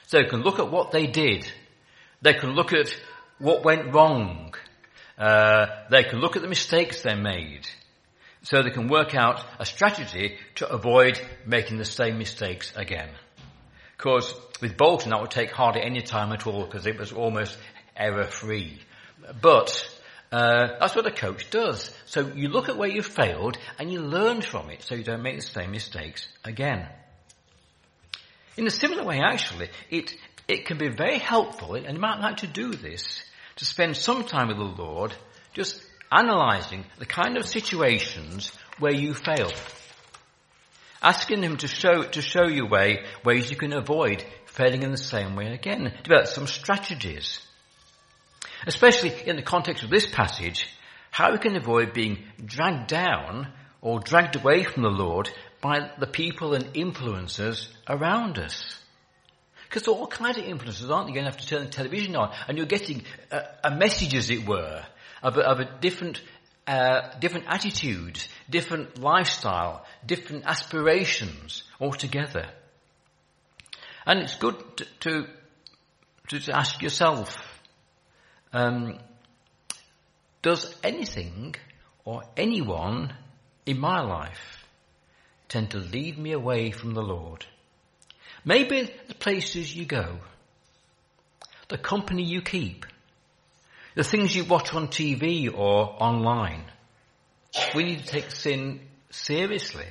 So 0.08 0.20
you 0.20 0.28
can 0.28 0.42
look 0.42 0.60
at 0.60 0.72
what 0.72 0.92
they 0.92 1.08
did 1.08 1.52
They 2.22 2.34
can 2.34 2.52
look 2.52 2.74
at 2.74 2.96
what 3.38 3.64
went 3.64 3.94
wrong. 3.94 4.54
Uh, 5.18 5.68
they 5.90 6.04
can 6.04 6.20
look 6.20 6.36
at 6.36 6.42
the 6.42 6.48
mistakes 6.48 7.02
they 7.02 7.16
made. 7.16 7.68
So 8.50 8.64
they 8.64 8.70
can 8.70 8.88
work 8.88 9.14
out 9.14 9.44
a 9.60 9.66
strategy 9.66 10.38
to 10.56 10.70
avoid 10.70 11.20
making 11.46 11.80
the 11.80 11.84
same 11.84 12.18
mistakes 12.18 12.72
again. 12.78 13.10
Of 13.10 13.98
course, 13.98 14.34
with 14.62 14.78
Bolton 14.78 15.10
that 15.10 15.20
would 15.20 15.32
take 15.32 15.52
hardly 15.52 15.82
any 15.82 16.02
time 16.02 16.32
at 16.32 16.48
all 16.48 16.64
because 16.64 16.88
it 16.88 16.98
was 16.98 17.12
almost 17.12 17.58
error 17.94 18.24
free. 18.24 18.80
But 19.42 19.86
uh, 20.32 20.80
that's 20.80 20.96
what 20.96 21.06
a 21.06 21.12
coach 21.12 21.50
does. 21.50 21.92
So 22.06 22.22
you 22.22 22.48
look 22.48 22.70
at 22.70 22.78
where 22.78 22.88
you 22.88 23.04
failed 23.04 23.58
and 23.80 23.92
you 23.92 24.00
learn 24.00 24.40
from 24.40 24.70
it 24.70 24.82
so 24.82 24.96
you 24.96 25.04
don't 25.04 25.24
make 25.24 25.36
the 25.36 25.46
same 25.46 25.72
mistakes 25.72 26.26
again. 26.46 26.88
In 28.56 28.66
a 28.66 28.72
similar 28.72 29.04
way, 29.04 29.20
actually, 29.20 29.68
it, 29.90 30.16
it 30.48 30.66
can 30.66 30.78
be 30.78 30.88
very 30.88 31.20
helpful, 31.20 31.76
and 31.76 31.86
you 31.86 32.00
might 32.00 32.22
like 32.22 32.38
to 32.38 32.48
do 32.48 32.72
this, 32.72 33.22
to 33.58 33.66
spend 33.66 33.98
some 33.98 34.24
time 34.24 34.48
with 34.48 34.58
the 34.58 34.64
Lord 34.64 35.14
just 35.54 35.84
analysing 36.12 36.86
the 37.00 37.06
kind 37.06 37.38
of 37.38 37.46
situations 37.46 38.52
where 38.80 38.94
you 38.94 39.14
fail. 39.14 39.52
Asking 41.02 41.44
Him 41.44 41.58
to 41.58 41.68
show, 41.68 42.04
to 42.04 42.22
show 42.22 42.48
you 42.48 42.66
way, 42.66 43.04
ways 43.24 43.50
you 43.50 43.58
can 43.58 43.74
avoid 43.74 44.24
failing 44.46 44.84
in 44.84 44.92
the 44.92 44.98
same 44.98 45.36
way 45.36 45.54
again. 45.54 45.94
Develop 46.04 46.28
some 46.28 46.48
strategies. 46.48 47.40
Especially 48.66 49.14
in 49.28 49.36
the 49.36 49.44
context 49.44 49.84
of 49.84 49.90
this 49.90 50.08
passage, 50.08 50.68
how 51.12 51.32
we 51.32 51.38
can 51.38 51.56
avoid 51.56 51.94
being 51.94 52.24
dragged 52.44 52.88
down 52.88 53.52
or 53.82 54.00
dragged 54.00 54.36
away 54.36 54.64
from 54.64 54.84
the 54.84 54.90
Lord 54.90 55.30
by 55.62 55.92
the 56.00 56.08
people 56.08 56.54
and 56.54 56.76
influences 56.76 57.70
around 57.88 58.40
us. 58.40 58.80
Because 59.68 59.84
there 59.84 59.94
are 59.94 59.98
all 59.98 60.08
kinds 60.08 60.38
of 60.38 60.46
influences, 60.46 60.90
aren't 60.90 61.10
you? 61.10 61.14
You're 61.14 61.24
going 61.24 61.32
to 61.32 61.38
have 61.38 61.48
to 61.48 61.48
turn 61.48 61.66
the 61.66 61.72
television 61.72 62.16
on, 62.16 62.34
and 62.48 62.58
you're 62.58 62.68
getting 62.68 63.04
a, 63.32 63.44
a 63.66 63.76
message, 63.76 64.16
as 64.16 64.30
it 64.30 64.48
were, 64.48 64.84
of 65.24 65.38
a, 65.38 65.42
of 65.42 65.60
a 65.60 65.80
different, 65.80 66.22
uh, 66.66 67.18
different 67.20 67.46
attitude, 67.48 68.24
different 68.50 69.00
lifestyle, 69.00 69.86
different 70.06 70.46
aspirations 70.46 71.64
altogether. 71.80 72.50
And 74.06 74.20
it's 74.20 74.36
good 74.36 74.56
to, 74.78 75.28
to, 76.30 76.40
to 76.40 76.52
ask 76.56 76.82
yourself, 76.82 77.38
um, 78.54 79.00
does 80.42 80.74
anything 80.84 81.56
or 82.06 82.24
anyone 82.38 83.14
in 83.66 83.78
my 83.78 84.00
life 84.00 84.66
tend 85.50 85.72
to 85.72 85.78
lead 85.78 86.18
me 86.18 86.32
away 86.32 86.72
from 86.72 86.94
the 86.94 87.02
Lord. 87.02 87.46
Maybe 88.46 88.90
the 89.08 89.14
places 89.14 89.76
you 89.76 89.86
go, 89.86 90.20
the 91.68 91.78
company 91.78 92.24
you 92.24 92.42
keep, 92.42 92.86
the 93.98 94.04
things 94.04 94.36
you 94.36 94.46
watch 94.46 94.76
on 94.76 94.90
TV 94.90 95.52
or 95.52 95.96
online. 96.00 96.64
We 97.74 97.84
need 97.84 98.00
to 98.02 98.06
take 98.06 98.30
sin 98.30 98.80
seriously 99.10 99.88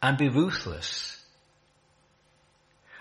and 0.00 0.16
be 0.16 0.30
ruthless. 0.30 1.22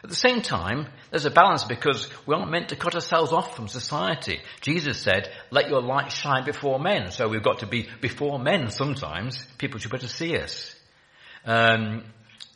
At 0.03 0.09
the 0.09 0.17
same 0.17 0.41
time, 0.41 0.87
there's 1.11 1.25
a 1.25 1.31
balance 1.31 1.63
because 1.63 2.09
we 2.25 2.35
aren't 2.35 2.51
meant 2.51 2.69
to 2.69 2.75
cut 2.75 2.93
ourselves 2.93 3.31
off 3.31 3.55
from 3.55 3.69
society. 3.69 4.41
Jesus 4.59 5.01
said, 5.01 5.31
let 5.49 5.69
your 5.69 5.81
light 5.81 6.11
shine 6.11 6.43
before 6.43 6.77
men. 6.77 7.11
So 7.11 7.29
we've 7.29 7.41
got 7.41 7.59
to 7.59 7.65
be 7.65 7.87
before 8.01 8.37
men 8.37 8.71
sometimes. 8.71 9.45
People 9.59 9.79
should 9.79 9.91
be 9.91 9.97
able 9.97 10.07
to 10.07 10.13
see 10.13 10.37
us. 10.37 10.75
Um, 11.45 12.03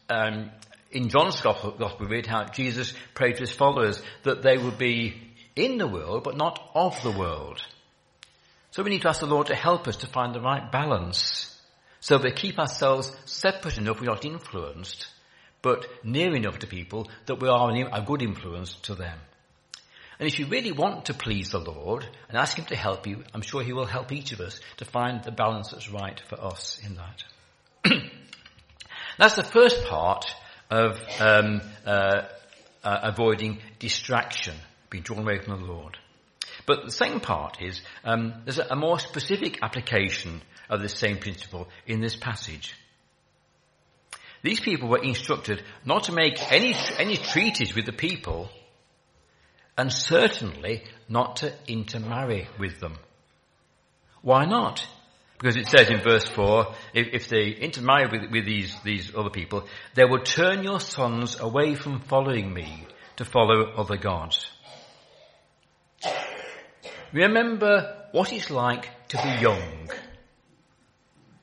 um, 0.09 0.51
in 0.91 1.07
John's 1.07 1.39
gospel, 1.39 1.71
gospel, 1.71 2.05
we 2.05 2.17
read 2.17 2.25
how 2.25 2.43
Jesus 2.43 2.93
prayed 3.13 3.35
to 3.35 3.41
his 3.41 3.53
followers 3.53 4.01
that 4.23 4.41
they 4.41 4.57
would 4.57 4.77
be 4.77 5.32
in 5.55 5.77
the 5.77 5.87
world, 5.87 6.23
but 6.23 6.37
not 6.37 6.59
of 6.73 7.01
the 7.03 7.11
world. 7.11 7.61
So 8.71 8.83
we 8.83 8.89
need 8.89 9.03
to 9.03 9.09
ask 9.09 9.19
the 9.19 9.27
Lord 9.27 9.47
to 9.47 9.55
help 9.55 9.87
us 9.87 9.97
to 9.97 10.07
find 10.07 10.33
the 10.33 10.41
right 10.41 10.71
balance 10.71 11.49
so 11.99 12.17
that 12.17 12.23
we 12.23 12.31
keep 12.31 12.59
ourselves 12.59 13.15
separate 13.25 13.77
enough 13.77 14.01
we're 14.01 14.07
not 14.07 14.25
influenced, 14.25 15.07
but 15.61 15.85
near 16.03 16.35
enough 16.35 16.59
to 16.59 16.67
people 16.67 17.09
that 17.27 17.39
we 17.39 17.47
are 17.47 17.71
a 17.71 18.01
good 18.01 18.21
influence 18.21 18.73
to 18.83 18.95
them. 18.95 19.17
And 20.19 20.27
if 20.27 20.39
you 20.39 20.45
really 20.45 20.71
want 20.71 21.05
to 21.05 21.13
please 21.13 21.49
the 21.49 21.59
Lord 21.59 22.07
and 22.29 22.37
ask 22.37 22.57
Him 22.57 22.65
to 22.65 22.75
help 22.75 23.07
you, 23.07 23.23
I'm 23.33 23.41
sure 23.41 23.63
He 23.63 23.73
will 23.73 23.85
help 23.85 24.11
each 24.11 24.31
of 24.31 24.39
us 24.39 24.59
to 24.77 24.85
find 24.85 25.23
the 25.23 25.31
balance 25.31 25.71
that's 25.71 25.91
right 25.91 26.19
for 26.27 26.41
us 26.41 26.79
in 26.85 26.95
that. 26.95 27.23
That's 29.17 29.35
the 29.35 29.43
first 29.43 29.85
part 29.85 30.25
of 30.69 30.99
um, 31.19 31.61
uh, 31.85 32.23
uh, 32.83 32.99
avoiding 33.03 33.59
distraction, 33.79 34.55
being 34.93 35.03
drawn 35.03 35.23
away 35.23 35.39
from 35.39 35.59
the 35.59 35.65
Lord. 35.65 35.97
But 36.67 36.85
the 36.85 36.91
second 36.91 37.23
part 37.23 37.57
is 37.59 37.81
um, 38.03 38.43
there's 38.45 38.59
a, 38.59 38.75
more 38.75 38.99
specific 38.99 39.57
application 39.63 40.43
of 40.69 40.81
the 40.81 40.87
same 40.87 41.17
principle 41.17 41.67
in 41.87 41.99
this 41.99 42.15
passage. 42.15 42.75
These 44.43 44.59
people 44.59 44.87
were 44.87 45.01
instructed 45.01 45.63
not 45.83 46.03
to 46.03 46.11
make 46.11 46.39
any 46.51 46.75
any 46.99 47.17
treaties 47.17 47.73
with 47.73 47.85
the 47.87 47.91
people, 47.91 48.49
and 49.75 49.91
certainly 49.91 50.83
not 51.09 51.37
to 51.37 51.51
intermarry 51.67 52.47
with 52.59 52.79
them. 52.79 52.99
Why 54.21 54.45
not? 54.45 54.85
Because 55.39 55.55
it 55.55 55.67
says 55.67 55.89
in 55.89 56.01
verse 56.01 56.27
4, 56.29 56.67
if, 56.93 57.07
if 57.13 57.27
they 57.29 57.47
intermarry 57.47 58.07
with, 58.07 58.31
with 58.31 58.45
these, 58.45 58.75
these 58.83 59.11
other 59.15 59.31
people, 59.31 59.67
they 59.95 60.05
will 60.05 60.23
turn 60.23 60.63
your 60.63 60.79
sons 60.79 61.39
away 61.39 61.75
from 61.75 61.99
following 61.99 62.53
me 62.53 62.87
to 63.17 63.25
follow 63.25 63.73
other 63.75 63.97
gods. 63.97 64.45
Remember 67.13 68.07
what 68.11 68.33
it's 68.33 68.49
like 68.49 68.89
to 69.09 69.17
be 69.17 69.41
young. 69.41 69.89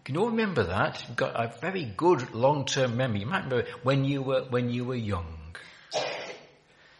Can 0.04 0.14
you 0.16 0.22
all 0.22 0.30
remember 0.30 0.64
that? 0.64 1.04
You've 1.06 1.16
got 1.16 1.36
a 1.36 1.56
very 1.60 1.84
good 1.84 2.34
long-term 2.34 2.96
memory. 2.96 3.20
You 3.20 3.26
might 3.26 3.44
remember 3.44 3.66
when 3.84 4.04
you 4.04 4.22
were, 4.22 4.44
when 4.50 4.70
you 4.70 4.84
were 4.84 4.96
young. 4.96 5.36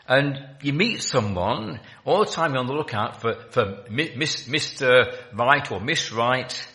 And 0.06 0.38
you 0.62 0.72
meet 0.72 1.02
someone, 1.02 1.80
all 2.04 2.24
the 2.24 2.30
time 2.30 2.52
you're 2.52 2.60
on 2.60 2.66
the 2.66 2.72
lookout 2.72 3.20
for, 3.20 3.34
for 3.50 3.84
Miss, 3.90 4.48
Mr. 4.48 5.16
Right 5.32 5.70
or 5.70 5.80
Miss 5.80 6.12
Right, 6.12 6.68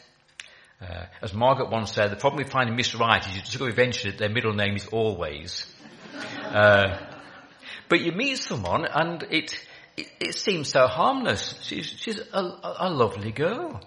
uh, 0.82 1.06
as 1.22 1.34
Margaret 1.34 1.70
once 1.70 1.94
said, 1.94 2.12
the 2.12 2.18
problem 2.18 2.44
with 2.44 2.52
finding 2.52 2.76
Miss 2.76 2.94
Right 2.96 3.26
is 3.26 3.36
you 3.36 3.42
discover 3.42 3.70
eventually 3.70 4.12
that 4.12 4.20
their 4.20 4.30
middle 4.30 4.54
name 4.54 4.76
is 4.76 4.88
always. 4.88 5.66
Uh, 6.44 6.98
but 7.88 8.02
you 8.02 8.12
meet 8.12 8.38
someone 8.38 8.86
and 8.86 9.24
it, 9.32 9.58
it, 9.98 10.08
it 10.20 10.36
seems 10.36 10.70
so 10.70 10.88
harmless. 10.88 11.56
She's, 11.62 11.86
she's 11.86 12.20
a, 12.20 12.76
a, 12.80 12.90
lovely 12.90 13.32
girl. 13.32 13.82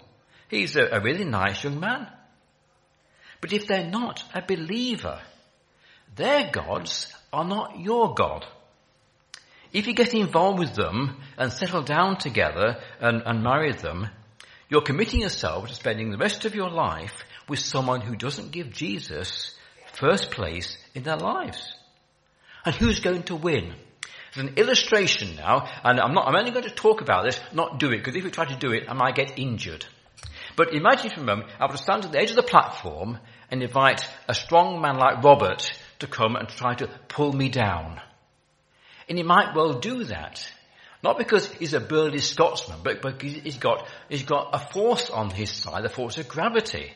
He's 0.47 0.75
a, 0.75 0.85
a 0.91 1.01
really 1.01 1.25
nice 1.25 1.63
young 1.63 1.79
man. 1.79 2.07
But 3.41 3.53
if 3.53 3.67
they're 3.67 3.89
not 3.89 4.23
a 4.33 4.41
believer, 4.41 5.21
their 6.15 6.49
gods 6.51 7.13
are 7.31 7.45
not 7.45 7.79
your 7.79 8.13
God. 8.13 8.45
If 9.71 9.85
you 9.85 9.93
get 9.93 10.13
involved 10.13 10.59
with 10.59 10.73
them 10.73 11.21
and 11.37 11.51
settle 11.51 11.83
down 11.83 12.17
together 12.17 12.81
and, 12.99 13.21
and 13.25 13.43
marry 13.43 13.71
them, 13.73 14.07
you're 14.67 14.81
committing 14.81 15.21
yourself 15.21 15.67
to 15.67 15.75
spending 15.75 16.11
the 16.11 16.17
rest 16.17 16.45
of 16.45 16.55
your 16.55 16.69
life 16.69 17.23
with 17.47 17.59
someone 17.59 18.01
who 18.01 18.15
doesn't 18.15 18.51
give 18.51 18.71
Jesus 18.71 19.55
first 19.93 20.31
place 20.31 20.77
in 20.95 21.03
their 21.03 21.17
lives. 21.17 21.75
And 22.65 22.75
who's 22.75 22.99
going 22.99 23.23
to 23.23 23.35
win? 23.35 23.73
There's 24.33 24.47
an 24.47 24.55
illustration 24.57 25.35
now, 25.35 25.67
and 25.83 25.99
I'm 25.99 26.13
not, 26.13 26.27
I'm 26.27 26.35
only 26.35 26.51
going 26.51 26.65
to 26.65 26.69
talk 26.69 27.01
about 27.01 27.25
this, 27.25 27.39
not 27.53 27.79
do 27.79 27.91
it, 27.91 27.97
because 27.97 28.15
if 28.15 28.23
we 28.23 28.31
try 28.31 28.45
to 28.45 28.55
do 28.55 28.71
it, 28.71 28.83
I 28.87 28.93
might 28.93 29.15
get 29.15 29.39
injured. 29.39 29.85
But 30.55 30.73
imagine 30.73 31.09
for 31.09 31.21
a 31.21 31.23
moment, 31.23 31.49
I 31.59 31.65
would 31.65 31.79
stand 31.79 32.05
at 32.05 32.11
the 32.11 32.19
edge 32.19 32.29
of 32.31 32.35
the 32.35 32.43
platform 32.43 33.17
and 33.49 33.63
invite 33.63 34.07
a 34.27 34.33
strong 34.33 34.81
man 34.81 34.97
like 34.97 35.23
Robert 35.23 35.71
to 35.99 36.07
come 36.07 36.35
and 36.35 36.47
try 36.47 36.75
to 36.75 36.87
pull 37.07 37.33
me 37.33 37.49
down. 37.49 38.01
And 39.07 39.17
he 39.17 39.23
might 39.23 39.55
well 39.55 39.79
do 39.79 40.03
that. 40.05 40.51
Not 41.01 41.17
because 41.17 41.49
he's 41.53 41.73
a 41.73 41.79
burly 41.79 42.19
Scotsman, 42.19 42.79
but 42.83 43.01
because 43.01 43.33
he's 43.33 43.57
got, 43.57 43.87
he's 44.09 44.23
got 44.23 44.49
a 44.53 44.59
force 44.59 45.09
on 45.09 45.29
his 45.29 45.49
side, 45.49 45.83
the 45.83 45.89
force 45.89 46.17
of 46.17 46.27
gravity. 46.27 46.91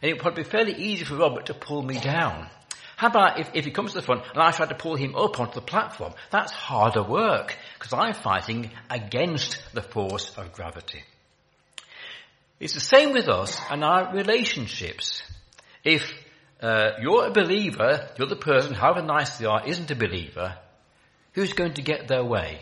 And 0.00 0.10
it 0.10 0.14
would 0.14 0.22
probably 0.22 0.44
be 0.44 0.48
fairly 0.48 0.74
easy 0.74 1.04
for 1.04 1.16
Robert 1.16 1.46
to 1.46 1.54
pull 1.54 1.82
me 1.82 1.98
down. 1.98 2.48
How 3.02 3.08
about 3.08 3.40
if, 3.40 3.50
if 3.52 3.64
he 3.64 3.72
comes 3.72 3.94
to 3.94 3.98
the 3.98 4.06
front 4.06 4.22
and 4.32 4.40
I 4.40 4.52
try 4.52 4.64
to 4.64 4.76
pull 4.76 4.94
him 4.94 5.16
up 5.16 5.40
onto 5.40 5.54
the 5.54 5.60
platform? 5.60 6.14
That's 6.30 6.52
harder 6.52 7.02
work, 7.02 7.58
because 7.74 7.92
I'm 7.92 8.14
fighting 8.14 8.70
against 8.88 9.60
the 9.72 9.82
force 9.82 10.32
of 10.36 10.52
gravity. 10.52 11.02
It's 12.60 12.74
the 12.74 12.80
same 12.80 13.12
with 13.12 13.28
us 13.28 13.60
and 13.72 13.82
our 13.82 14.14
relationships. 14.14 15.24
If 15.82 16.14
uh, 16.60 16.90
you're 17.00 17.26
a 17.26 17.32
believer, 17.32 18.08
the 18.16 18.24
other 18.24 18.36
person, 18.36 18.72
however 18.72 19.02
nice 19.02 19.36
they 19.36 19.46
are, 19.46 19.66
isn't 19.66 19.90
a 19.90 19.96
believer, 19.96 20.56
who's 21.32 21.54
going 21.54 21.74
to 21.74 21.82
get 21.82 22.06
their 22.06 22.22
way? 22.22 22.60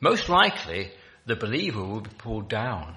most 0.00 0.28
likely 0.28 0.92
the 1.26 1.34
believer 1.34 1.82
will 1.82 2.02
be 2.02 2.10
pulled 2.16 2.48
down. 2.48 2.96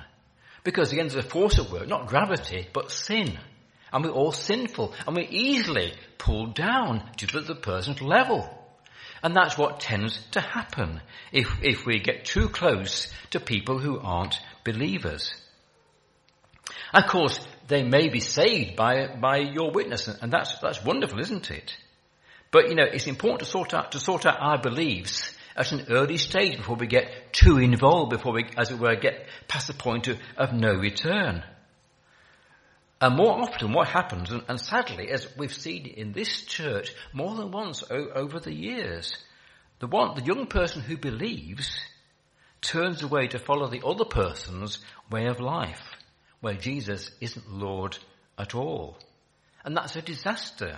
Because 0.63 0.92
again, 0.92 1.08
there's 1.08 1.25
a 1.25 1.27
force 1.27 1.58
at 1.58 1.72
work, 1.72 1.88
not 1.88 2.06
gravity, 2.06 2.68
but 2.72 2.92
sin. 2.92 3.39
And 3.98 4.06
we're 4.06 4.12
all 4.12 4.32
sinful, 4.32 4.94
and 5.08 5.16
we're 5.16 5.25
easily 5.27 5.92
pulled 6.20 6.54
down 6.54 7.10
to 7.18 7.42
the 7.42 7.56
person's 7.56 8.00
level. 8.00 8.48
And 9.24 9.36
that's 9.36 9.58
what 9.58 9.80
tends 9.80 10.22
to 10.34 10.39
happen 10.39 11.01
if, 11.32 11.48
if 11.63 11.84
we 11.84 11.98
get 11.98 12.24
too 12.24 12.48
close 12.48 13.12
to 13.32 13.39
people 13.39 13.80
who 13.80 14.00
aren't 14.00 14.39
believers. 14.63 15.34
Of 16.94 17.08
course, 17.08 17.39
they 17.68 17.82
may 17.82 18.10
be 18.10 18.20
saved 18.20 18.75
by, 18.75 19.08
by 19.20 19.38
your 19.38 19.72
witness, 19.72 20.08
and 20.08 20.32
that's, 20.32 20.60
that's 20.60 20.86
wonderful, 20.86 21.20
isn't 21.20 21.50
it? 21.50 21.75
But, 22.51 22.70
you 22.70 22.75
know, 22.75 22.86
it's 22.86 23.08
important 23.08 23.39
to 23.39 23.46
sort 23.48 23.74
out, 23.74 23.94
to 23.94 24.00
sort 24.00 24.27
out 24.27 24.38
our 24.39 24.62
beliefs 24.62 25.36
at 25.56 25.72
an 25.72 25.88
early 25.89 26.18
stage 26.18 26.58
before 26.58 26.75
we 26.75 26.86
get 26.86 27.34
too 27.34 27.58
involved, 27.58 28.12
before 28.12 28.34
we, 28.34 28.46
as 28.58 28.70
it 28.70 28.77
were, 28.77 28.96
get 28.96 29.25
past 29.48 29.66
the 29.66 29.74
point 29.74 30.08
of, 30.08 30.20
of 30.38 30.54
no 30.54 30.75
return. 30.75 31.44
And 33.00 33.16
more 33.16 33.39
often 33.42 33.74
what 33.74 33.88
happens, 33.88 34.32
and, 34.32 34.44
and, 34.48 34.60
sadly, 34.60 35.10
as 35.10 35.27
we've 35.38 35.54
seen 35.54 35.86
in 35.86 36.13
this 36.13 36.46
church 36.46 36.94
more 37.13 37.36
than 37.36 37.51
once 37.51 37.84
o- 37.92 38.10
over 38.16 38.39
the 38.39 38.54
years, 38.54 39.16
the 39.80 39.88
one, 39.88 40.16
the 40.16 40.25
young 40.25 40.48
person 40.48 40.82
who 40.82 40.98
believes 40.98 41.77
turns 42.62 43.04
away 43.04 43.27
to 43.27 43.39
follow 43.39 43.68
the 43.68 43.86
other 43.86 44.06
person's 44.06 44.80
way 45.12 45.27
of 45.27 45.39
life, 45.39 45.84
where 46.42 46.56
Jesus 46.56 47.12
isn't 47.22 47.51
Lord 47.51 47.98
at 48.38 48.56
all. 48.56 48.98
And 49.63 49.77
that's 49.77 49.96
a 49.96 50.01
disaster. 50.01 50.77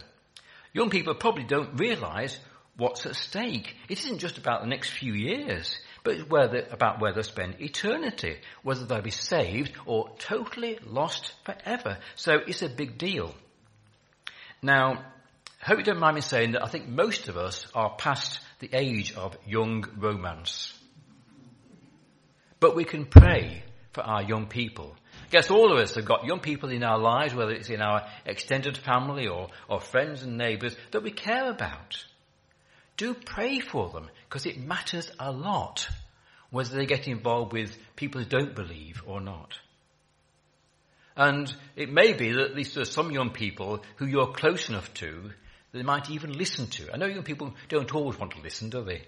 Young 0.73 0.89
people 0.89 1.15
probably 1.15 1.45
don't 1.45 1.79
realize 1.79 2.38
what's 2.75 3.05
at 3.05 3.15
stake. 3.15 3.75
It 3.88 3.99
isn't 3.99 4.19
just 4.19 4.38
about 4.38 4.61
the 4.61 4.67
next 4.67 4.89
few 4.89 5.13
years, 5.13 5.79
but 6.17 6.73
about 6.73 6.99
whether 6.99 7.15
they 7.15 7.23
spend 7.23 7.61
eternity, 7.61 8.37
whether 8.63 8.85
they'll 8.85 9.01
be 9.01 9.11
saved 9.11 9.73
or 9.85 10.09
totally 10.19 10.79
lost 10.85 11.33
forever. 11.45 11.97
So 12.15 12.39
it's 12.47 12.61
a 12.61 12.69
big 12.69 12.97
deal. 12.97 13.33
Now, 14.61 15.03
I 15.61 15.65
hope 15.65 15.79
you 15.79 15.83
don't 15.83 15.99
mind 15.99 16.15
me 16.15 16.21
saying 16.21 16.51
that 16.53 16.63
I 16.63 16.67
think 16.67 16.87
most 16.87 17.27
of 17.27 17.37
us 17.37 17.67
are 17.73 17.95
past 17.95 18.39
the 18.59 18.69
age 18.73 19.13
of 19.13 19.37
young 19.45 19.85
romance. 19.97 20.73
But 22.59 22.75
we 22.75 22.83
can 22.83 23.05
pray 23.05 23.63
for 23.91 24.01
our 24.01 24.21
young 24.21 24.47
people. 24.47 24.95
I 25.25 25.29
guess 25.29 25.51
all 25.51 25.71
of 25.71 25.79
us 25.79 25.95
have 25.95 26.05
got 26.05 26.25
young 26.25 26.39
people 26.39 26.69
in 26.69 26.83
our 26.83 26.97
lives, 26.97 27.33
whether 27.33 27.51
it's 27.51 27.69
in 27.69 27.81
our 27.81 28.07
extended 28.25 28.77
family 28.77 29.27
or, 29.27 29.49
or 29.69 29.79
friends 29.79 30.23
and 30.23 30.37
neighbours, 30.37 30.75
that 30.91 31.03
we 31.03 31.11
care 31.11 31.49
about 31.49 32.03
do 32.99 33.13
pray 33.13 33.61
for 33.61 33.89
them 33.89 34.09
because 34.27 34.45
it 34.45 34.59
matters 34.59 35.09
a 35.19 35.31
lot 35.31 35.87
whether 36.51 36.75
they 36.75 36.85
get 36.85 37.07
involved 37.07 37.53
with 37.53 37.77
people 37.95 38.21
who 38.21 38.27
don't 38.27 38.53
believe 38.53 39.01
or 39.07 39.21
not. 39.21 39.57
And 41.15 41.53
it 41.77 41.89
may 41.89 42.11
be 42.11 42.33
that 42.33 42.51
at 42.51 42.55
least 42.55 42.75
there 42.75 42.81
are 42.81 42.85
some 42.85 43.11
young 43.11 43.29
people 43.29 43.83
who 43.95 44.05
you're 44.05 44.33
close 44.33 44.67
enough 44.67 44.93
to 44.95 45.31
that 45.71 45.77
they 45.77 45.83
might 45.83 46.09
even 46.09 46.33
listen 46.33 46.67
to. 46.67 46.93
I 46.93 46.97
know 46.97 47.05
young 47.05 47.23
people 47.23 47.53
don't 47.69 47.93
always 47.95 48.19
want 48.19 48.33
to 48.33 48.41
listen, 48.41 48.69
do 48.69 48.83
they? 48.83 49.03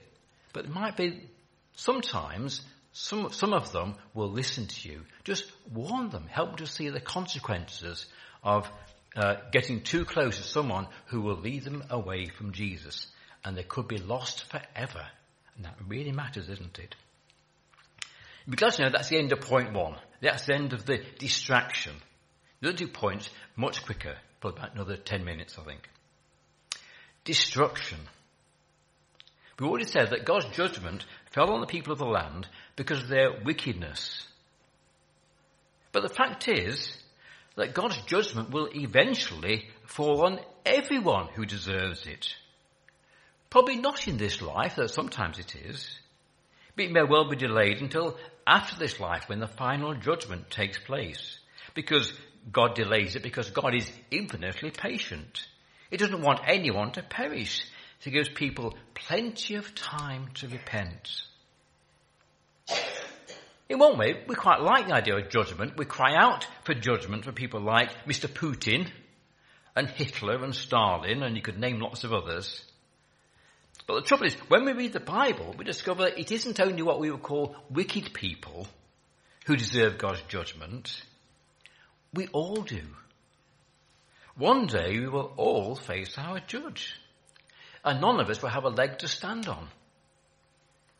But 0.53 0.65
it 0.65 0.71
might 0.71 0.95
be 0.95 1.29
sometimes 1.75 2.62
some, 2.93 3.31
some 3.33 3.53
of 3.53 3.74
them 3.74 3.95
will 4.13 4.31
listen 4.31 4.67
to 4.67 4.89
you. 4.89 5.01
Just 5.25 5.51
warn 5.74 6.10
them, 6.10 6.27
help 6.29 6.51
them 6.51 6.65
to 6.65 6.67
see 6.67 6.89
the 6.89 7.01
consequences 7.01 8.05
of 8.41 8.69
uh, 9.17 9.36
getting 9.51 9.81
too 9.81 10.05
close 10.05 10.38
to 10.38 10.43
someone 10.43 10.88
who 11.07 11.21
will 11.21 11.38
lead 11.38 11.65
them 11.65 11.83
away 11.89 12.27
from 12.27 12.53
Jesus 12.53 13.07
and 13.43 13.57
they 13.57 13.63
could 13.63 13.88
be 13.88 13.98
lost 13.98 14.45
forever. 14.50 15.05
And 15.55 15.65
that 15.65 15.75
really 15.88 16.12
matters, 16.12 16.50
isn't 16.50 16.79
it? 16.79 16.95
Because 18.50 18.79
you 18.79 18.86
know 18.86 18.91
that's 18.91 19.10
the 19.10 19.17
end 19.17 19.31
of 19.31 19.41
point 19.41 19.74
one. 19.74 19.95
That's 20.21 20.45
the 20.45 20.55
end 20.55 20.74
of 20.74 20.86
the 20.86 21.00
distraction. 21.19 21.93
The 22.60 22.69
other 22.69 22.77
two 22.77 22.88
points, 22.88 23.29
much 23.55 23.83
quicker, 23.86 24.15
probably 24.39 24.60
about 24.60 24.75
another 24.75 24.98
ten 24.98 25.24
minutes, 25.24 25.57
I 25.60 25.63
think. 25.63 25.89
Destruction. 27.24 28.00
We 29.60 29.67
already 29.67 29.86
said 29.86 30.10
that 30.10 30.25
God's 30.25 30.47
judgment 30.56 31.06
fell 31.32 31.51
on 31.51 31.62
the 31.62 31.67
people 31.67 31.93
of 31.93 31.99
the 31.99 32.06
land 32.06 32.47
because 32.75 33.04
of 33.04 33.10
their 33.10 33.41
wickedness. 33.45 34.25
But 35.91 36.01
the 36.01 36.10
fact 36.10 36.47
is 36.47 36.97
that 37.56 37.75
God's 37.75 37.97
judgment 38.08 38.49
will 38.49 38.69
eventually 38.73 39.67
fall 39.86 40.25
on 40.25 40.39
everyone 40.65 41.27
who 41.36 41.45
deserves 41.45 42.08
it. 42.08 42.34
Probably 43.52 43.76
not 43.76 44.08
in 44.08 44.18
this 44.18 44.42
life, 44.42 44.78
though 44.78 44.88
sometimes 44.88 45.38
it 45.38 45.56
is. 45.56 46.00
But 46.76 46.86
it 46.86 46.92
may 46.92 47.04
well 47.04 47.30
be 47.30 47.36
delayed 47.36 47.82
until 47.82 48.18
after 48.48 48.80
this 48.80 49.00
life 49.00 49.28
when 49.28 49.40
the 49.40 49.48
final 49.48 49.94
judgment 49.94 50.50
takes 50.50 50.80
place. 50.80 51.38
Because 51.76 52.14
God 52.50 52.76
delays 52.76 53.16
it 53.16 53.24
because 53.24 53.50
God 53.50 53.76
is 53.76 53.92
infinitely 54.10 54.72
patient. 54.72 55.46
He 55.90 55.98
doesn't 55.98 56.22
want 56.22 56.40
anyone 56.48 56.94
to 56.94 57.04
perish. 57.04 57.60
So 58.00 58.10
he 58.10 58.12
gives 58.12 58.30
people 58.30 58.74
plenty 58.94 59.56
of 59.56 59.76
time 59.76 60.30
to 60.36 60.48
repent. 60.48 61.12
In 63.68 63.80
one 63.80 63.98
way, 63.98 64.24
we 64.28 64.36
quite 64.36 64.62
like 64.62 64.88
the 64.88 64.96
idea 64.96 65.18
of 65.18 65.30
judgment. 65.30 65.78
We 65.78 65.86
cry 65.86 66.16
out 66.16 66.48
for 66.64 66.74
judgment 66.74 67.26
for 67.26 67.34
people 67.34 67.60
like 67.60 68.06
Mr. 68.06 68.28
Putin 68.28 68.90
and 69.76 69.90
Hitler 69.90 70.42
and 70.42 70.56
Stalin, 70.56 71.22
and 71.22 71.36
you 71.36 71.42
could 71.42 71.60
name 71.60 71.80
lots 71.80 72.06
of 72.06 72.14
others. 72.14 72.64
But 73.88 73.96
the 73.96 74.02
trouble 74.02 74.26
is, 74.26 74.34
when 74.48 74.65
we 74.65 74.74
read 74.74 74.94
the 74.94 75.00
Bible, 75.00 75.56
we 75.58 75.65
discover 75.65 76.08
it 76.08 76.32
isn't 76.32 76.60
only 76.60 76.82
what 76.82 77.00
we 77.00 77.12
would 77.12 77.24
call 77.24 77.56
wicked 77.70 78.13
people 78.13 78.67
who 79.46 79.56
deserve 79.56 79.98
God's 79.98 80.22
judgment. 80.28 81.04
We 82.13 82.28
all 82.28 82.62
do. 82.62 82.82
One 84.36 84.67
day 84.67 85.00
we 85.00 85.08
will 85.08 85.34
all 85.38 85.76
face 85.76 86.17
our 86.17 86.39
judge. 86.39 86.94
And 87.84 88.02
none 88.02 88.20
of 88.20 88.30
us 88.30 88.41
will 88.41 88.50
have 88.50 88.65
a 88.65 88.70
leg 88.70 89.00
to 89.00 89.08
stand 89.08 89.48
on. 89.48 89.67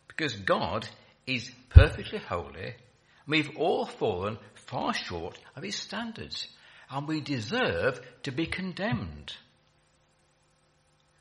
Because 0.08 0.34
God 0.36 0.88
is 1.28 1.52
perfectly 1.70 2.20
holy. 2.20 2.65
and 2.65 2.76
We've 3.28 3.56
all 3.58 3.86
fallen 3.86 4.38
far 4.56 4.94
short 4.94 5.38
of 5.56 5.63
his 5.63 5.76
standards. 5.76 6.48
And 6.89 7.08
we 7.08 7.22
deserve 7.22 8.02
to 8.24 8.32
be 8.32 8.48
condemned. 8.48 9.34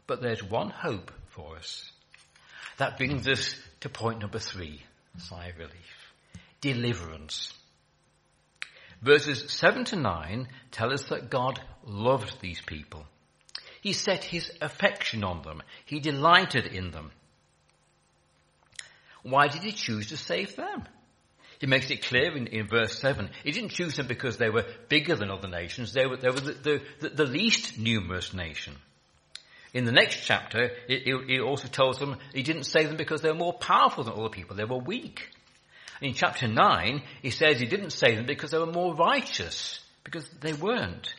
But 0.06 0.22
there's 0.22 0.42
one 0.42 0.70
hope 0.70 1.12
for 1.30 1.56
us. 1.56 1.90
That 2.78 2.96
brings 2.96 3.26
us 3.28 3.54
to 3.80 3.88
point 3.88 4.20
number 4.20 4.38
three, 4.38 4.82
sigh 5.18 5.48
of 5.48 5.58
relief. 5.58 6.12
Deliverance. 6.60 7.52
Verses 9.02 9.50
7 9.50 9.84
to 9.86 9.96
9 9.96 10.48
tell 10.70 10.92
us 10.92 11.04
that 11.04 11.30
God 11.30 11.60
loved 11.84 12.40
these 12.40 12.60
people. 12.60 13.06
He 13.80 13.94
set 13.94 14.24
his 14.24 14.50
affection 14.60 15.24
on 15.24 15.42
them. 15.42 15.62
He 15.86 16.00
delighted 16.00 16.66
in 16.66 16.90
them. 16.90 17.12
Why 19.22 19.48
did 19.48 19.62
he 19.62 19.72
choose 19.72 20.08
to 20.08 20.16
save 20.16 20.56
them? 20.56 20.84
He 21.60 21.66
makes 21.66 21.90
it 21.90 22.02
clear 22.02 22.34
in, 22.36 22.46
in 22.46 22.66
verse 22.66 22.98
7. 22.98 23.28
He 23.44 23.52
didn't 23.52 23.70
choose 23.70 23.96
them 23.96 24.06
because 24.06 24.38
they 24.38 24.48
were 24.48 24.66
bigger 24.88 25.14
than 25.14 25.30
other 25.30 25.48
nations. 25.48 25.92
They 25.92 26.06
were, 26.06 26.16
they 26.16 26.28
were 26.28 26.40
the, 26.40 26.82
the, 27.00 27.08
the 27.10 27.26
least 27.26 27.78
numerous 27.78 28.32
nation. 28.32 28.76
In 29.72 29.84
the 29.84 29.92
next 29.92 30.24
chapter, 30.24 30.70
it, 30.88 31.40
also 31.40 31.68
tells 31.68 31.98
them 31.98 32.16
he 32.34 32.42
didn't 32.42 32.64
save 32.64 32.88
them 32.88 32.96
because 32.96 33.22
they 33.22 33.28
were 33.28 33.36
more 33.36 33.52
powerful 33.52 34.04
than 34.04 34.14
other 34.14 34.28
people. 34.28 34.56
They 34.56 34.64
were 34.64 34.78
weak. 34.78 35.28
In 36.00 36.14
chapter 36.14 36.48
9, 36.48 37.02
he 37.22 37.30
says 37.30 37.60
he 37.60 37.66
didn't 37.66 37.90
save 37.90 38.16
them 38.16 38.26
because 38.26 38.50
they 38.50 38.58
were 38.58 38.66
more 38.66 38.94
righteous, 38.94 39.80
because 40.02 40.28
they 40.40 40.54
weren't. 40.54 41.14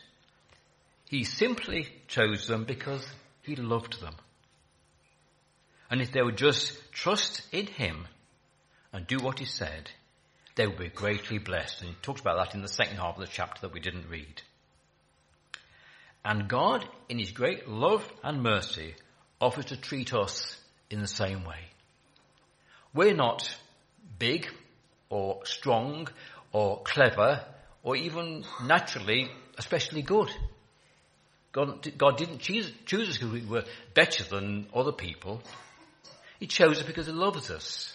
He 1.08 1.24
simply 1.24 1.88
chose 2.08 2.46
them 2.46 2.64
because 2.64 3.06
he 3.42 3.56
loved 3.56 4.00
them. 4.00 4.14
And 5.90 6.00
if 6.00 6.12
they 6.12 6.22
would 6.22 6.36
just 6.36 6.92
trust 6.92 7.42
in 7.52 7.66
him 7.66 8.08
and 8.92 9.06
do 9.06 9.18
what 9.18 9.38
he 9.38 9.44
said, 9.44 9.90
they 10.56 10.66
would 10.66 10.78
be 10.78 10.88
greatly 10.88 11.38
blessed. 11.38 11.82
And 11.82 11.90
he 11.90 11.96
talks 12.02 12.20
about 12.20 12.38
that 12.38 12.54
in 12.54 12.62
the 12.62 12.68
second 12.68 12.96
half 12.96 13.16
of 13.16 13.20
the 13.20 13.26
chapter 13.26 13.60
that 13.62 13.72
we 13.72 13.80
didn't 13.80 14.08
read. 14.08 14.42
And 16.24 16.48
God, 16.48 16.86
in 17.08 17.18
His 17.18 17.32
great 17.32 17.68
love 17.68 18.06
and 18.22 18.42
mercy, 18.42 18.94
offers 19.40 19.66
to 19.66 19.76
treat 19.76 20.14
us 20.14 20.56
in 20.90 21.00
the 21.00 21.08
same 21.08 21.44
way. 21.44 21.58
We're 22.94 23.14
not 23.14 23.56
big 24.18 24.46
or 25.08 25.44
strong 25.44 26.08
or 26.52 26.82
clever 26.82 27.44
or 27.82 27.96
even 27.96 28.44
naturally 28.64 29.30
especially 29.58 30.02
good. 30.02 30.30
God, 31.52 31.86
God 31.98 32.16
didn't 32.16 32.38
choose, 32.38 32.72
choose 32.86 33.10
us 33.10 33.18
because 33.18 33.32
we 33.32 33.44
were 33.44 33.64
better 33.94 34.24
than 34.24 34.66
other 34.74 34.92
people. 34.92 35.42
He 36.40 36.46
chose 36.46 36.78
us 36.78 36.86
because 36.86 37.06
He 37.06 37.12
loves 37.12 37.50
us. 37.50 37.94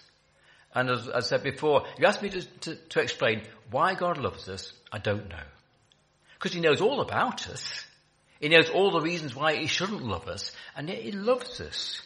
And 0.75 0.89
as 0.89 1.09
I 1.09 1.21
said 1.21 1.43
before, 1.43 1.85
you 1.97 2.05
asked 2.05 2.21
me 2.21 2.29
to, 2.29 2.41
to, 2.41 2.75
to 2.75 2.99
explain 2.99 3.43
why 3.71 3.95
God 3.95 4.17
loves 4.17 4.47
us, 4.47 4.73
I 4.91 4.99
don't 4.99 5.27
know. 5.29 5.43
Because 6.35 6.53
He 6.53 6.61
knows 6.61 6.81
all 6.81 7.01
about 7.01 7.49
us. 7.49 7.83
He 8.39 8.49
knows 8.49 8.69
all 8.69 8.91
the 8.91 9.01
reasons 9.01 9.35
why 9.35 9.55
he 9.55 9.67
shouldn't 9.67 10.03
love 10.03 10.27
us, 10.27 10.51
and 10.75 10.87
yet 10.89 11.01
he 11.01 11.11
loves 11.11 11.59
us. 11.59 12.01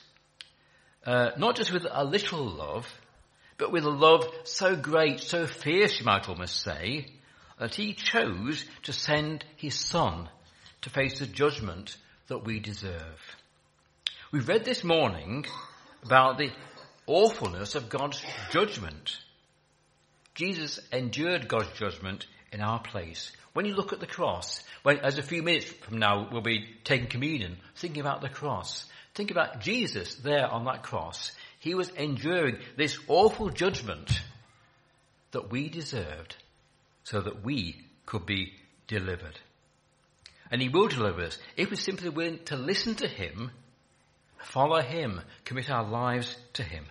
Uh, 1.05 1.31
not 1.37 1.55
just 1.55 1.73
with 1.73 1.85
a 1.89 2.05
little 2.05 2.45
love, 2.45 2.87
but 3.57 3.71
with 3.71 3.83
a 3.83 3.89
love 3.89 4.25
so 4.43 4.75
great, 4.75 5.19
so 5.19 5.45
fierce, 5.47 5.99
you 5.99 6.05
might 6.05 6.29
almost 6.29 6.61
say, 6.61 7.07
that 7.59 7.75
he 7.75 7.93
chose 7.93 8.65
to 8.83 8.93
send 8.93 9.45
his 9.55 9.75
son 9.75 10.29
to 10.81 10.89
face 10.89 11.19
the 11.19 11.27
judgment 11.27 11.95
that 12.27 12.43
we 12.43 12.59
deserve. 12.59 13.35
We 14.31 14.39
read 14.39 14.65
this 14.65 14.83
morning 14.83 15.45
about 16.03 16.37
the 16.37 16.51
awfulness 17.05 17.75
of 17.75 17.89
God's 17.89 18.23
judgment. 18.49 19.17
Jesus 20.33 20.79
endured 20.91 21.47
God's 21.47 21.77
judgment 21.77 22.25
in 22.51 22.61
our 22.61 22.79
place. 22.79 23.31
When 23.53 23.65
you 23.65 23.73
look 23.73 23.91
at 23.93 23.99
the 23.99 24.07
cross, 24.07 24.63
when, 24.83 24.99
as 24.99 25.17
a 25.17 25.23
few 25.23 25.43
minutes 25.43 25.65
from 25.65 25.99
now 25.99 26.29
we'll 26.31 26.41
be 26.41 26.67
taking 26.83 27.07
communion, 27.07 27.57
thinking 27.75 28.01
about 28.01 28.21
the 28.21 28.29
cross, 28.29 28.85
think 29.13 29.31
about 29.31 29.59
Jesus 29.59 30.15
there 30.15 30.47
on 30.47 30.65
that 30.65 30.83
cross. 30.83 31.31
He 31.59 31.75
was 31.75 31.89
enduring 31.89 32.57
this 32.77 32.97
awful 33.07 33.49
judgment 33.49 34.21
that 35.31 35.51
we 35.51 35.69
deserved 35.69 36.35
so 37.03 37.21
that 37.21 37.43
we 37.43 37.81
could 38.05 38.25
be 38.25 38.53
delivered. 38.87 39.39
And 40.49 40.61
he 40.61 40.69
will 40.69 40.87
deliver 40.87 41.23
us 41.23 41.37
if 41.55 41.69
we're 41.69 41.75
simply 41.75 42.09
willing 42.09 42.39
to 42.45 42.55
listen 42.55 42.95
to 42.95 43.07
him, 43.07 43.51
follow 44.37 44.81
him, 44.81 45.21
commit 45.45 45.69
our 45.69 45.87
lives 45.87 46.35
to 46.53 46.63
him. 46.63 46.85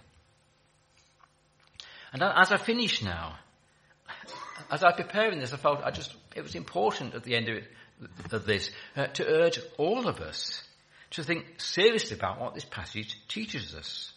And 2.12 2.22
as 2.22 2.50
I 2.50 2.56
finish 2.56 3.02
now, 3.02 3.38
as 4.70 4.82
I 4.82 4.88
was 4.88 4.96
preparing 4.96 5.38
this, 5.38 5.52
I 5.52 5.56
felt 5.56 5.82
I 5.84 5.90
just, 5.90 6.14
it 6.34 6.42
was 6.42 6.54
important 6.54 7.14
at 7.14 7.24
the 7.24 7.34
end 7.34 7.48
of, 7.48 7.56
it, 7.56 7.64
of 8.32 8.46
this 8.46 8.70
uh, 8.96 9.06
to 9.08 9.26
urge 9.26 9.58
all 9.78 10.06
of 10.06 10.20
us 10.20 10.62
to 11.10 11.24
think 11.24 11.44
seriously 11.58 12.16
about 12.16 12.40
what 12.40 12.54
this 12.54 12.64
passage 12.64 13.18
teaches 13.28 13.74
us. 13.74 14.12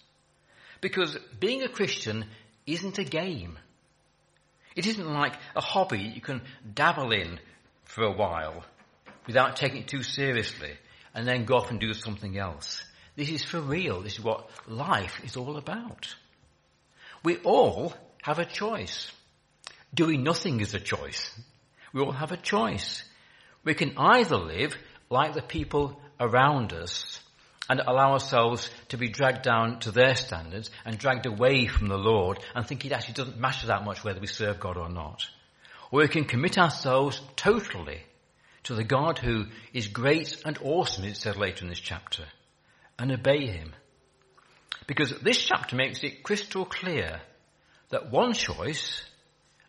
Because 0.82 1.18
being 1.40 1.64
a 1.64 1.70
Christian 1.70 2.26
isn't 2.68 3.00
a 3.00 3.04
game. 3.04 3.58
It 4.76 4.86
isn't 4.86 5.08
like 5.08 5.36
a 5.56 5.62
hobby 5.62 6.00
you 6.00 6.22
can 6.22 6.42
dabble 6.74 7.12
in 7.12 7.40
for 7.86 8.04
a 8.04 8.12
while 8.12 8.64
without 9.28 9.56
taking 9.56 9.82
it 9.82 9.88
too 9.88 10.04
seriously 10.04 10.72
and 11.14 11.28
then 11.28 11.46
go 11.46 11.56
off 11.56 11.72
and 11.72 11.80
do 11.80 11.94
something 11.94 12.38
else. 12.38 12.84
This 13.16 13.30
is 13.30 13.44
for 13.44 13.60
real. 13.60 14.02
This 14.02 14.14
is 14.14 14.24
what 14.24 14.50
life 14.68 15.22
is 15.24 15.38
all 15.38 15.58
about. 15.58 16.16
We 17.24 17.38
all 17.38 17.94
have 18.24 18.40
a 18.40 18.46
choice. 18.46 19.12
Doing 19.94 20.24
nothing 20.24 20.60
is 20.60 20.74
a 20.74 20.80
choice. 20.80 21.40
We 21.94 22.02
all 22.02 22.12
have 22.12 22.32
a 22.32 22.38
choice. 22.38 23.04
We 23.64 23.76
can 23.76 23.94
either 23.98 24.38
live 24.38 24.76
like 25.10 25.34
the 25.34 25.42
people 25.42 26.02
around 26.20 26.74
us 26.74 27.20
and 27.70 27.80
allow 27.80 28.14
ourselves 28.14 28.70
to 28.90 28.98
be 28.98 29.08
dragged 29.08 29.44
down 29.44 29.80
to 29.80 29.92
their 29.92 30.16
standards 30.16 30.70
and 30.86 30.98
dragged 30.98 31.26
away 31.26 31.68
from 31.68 31.88
the 31.88 31.98
Lord 31.98 32.40
and 32.56 32.68
think 32.68 32.84
it 32.84 32.92
actually 32.92 33.14
doesn't 33.14 33.40
matter 33.40 33.68
that 33.68 33.86
much 33.86 34.04
whether 34.04 34.20
we 34.20 34.28
serve 34.28 34.60
God 34.60 34.76
or 34.76 34.90
not. 34.90 35.26
Or 35.92 36.00
we 36.00 36.08
can 36.08 36.26
commit 36.26 36.58
ourselves 36.58 37.22
totally 37.36 38.02
to 38.64 38.76
the 38.76 38.84
God 38.84 39.20
who 39.20 39.46
is 39.74 39.88
great 39.88 40.42
and 40.46 40.58
awesome, 40.62 41.06
it 41.06 41.18
said 41.18 41.38
later 41.38 41.64
in 41.64 41.70
this 41.70 41.80
chapter, 41.80 42.26
and 42.98 43.12
obey 43.12 43.48
him. 43.48 43.74
Because 44.88 45.14
this 45.22 45.38
chapter 45.44 45.76
makes 45.76 46.04
it 46.04 46.24
crystal 46.24 46.66
clear 46.66 47.22
that 47.90 48.12
one 48.12 48.34
choice 48.34 49.04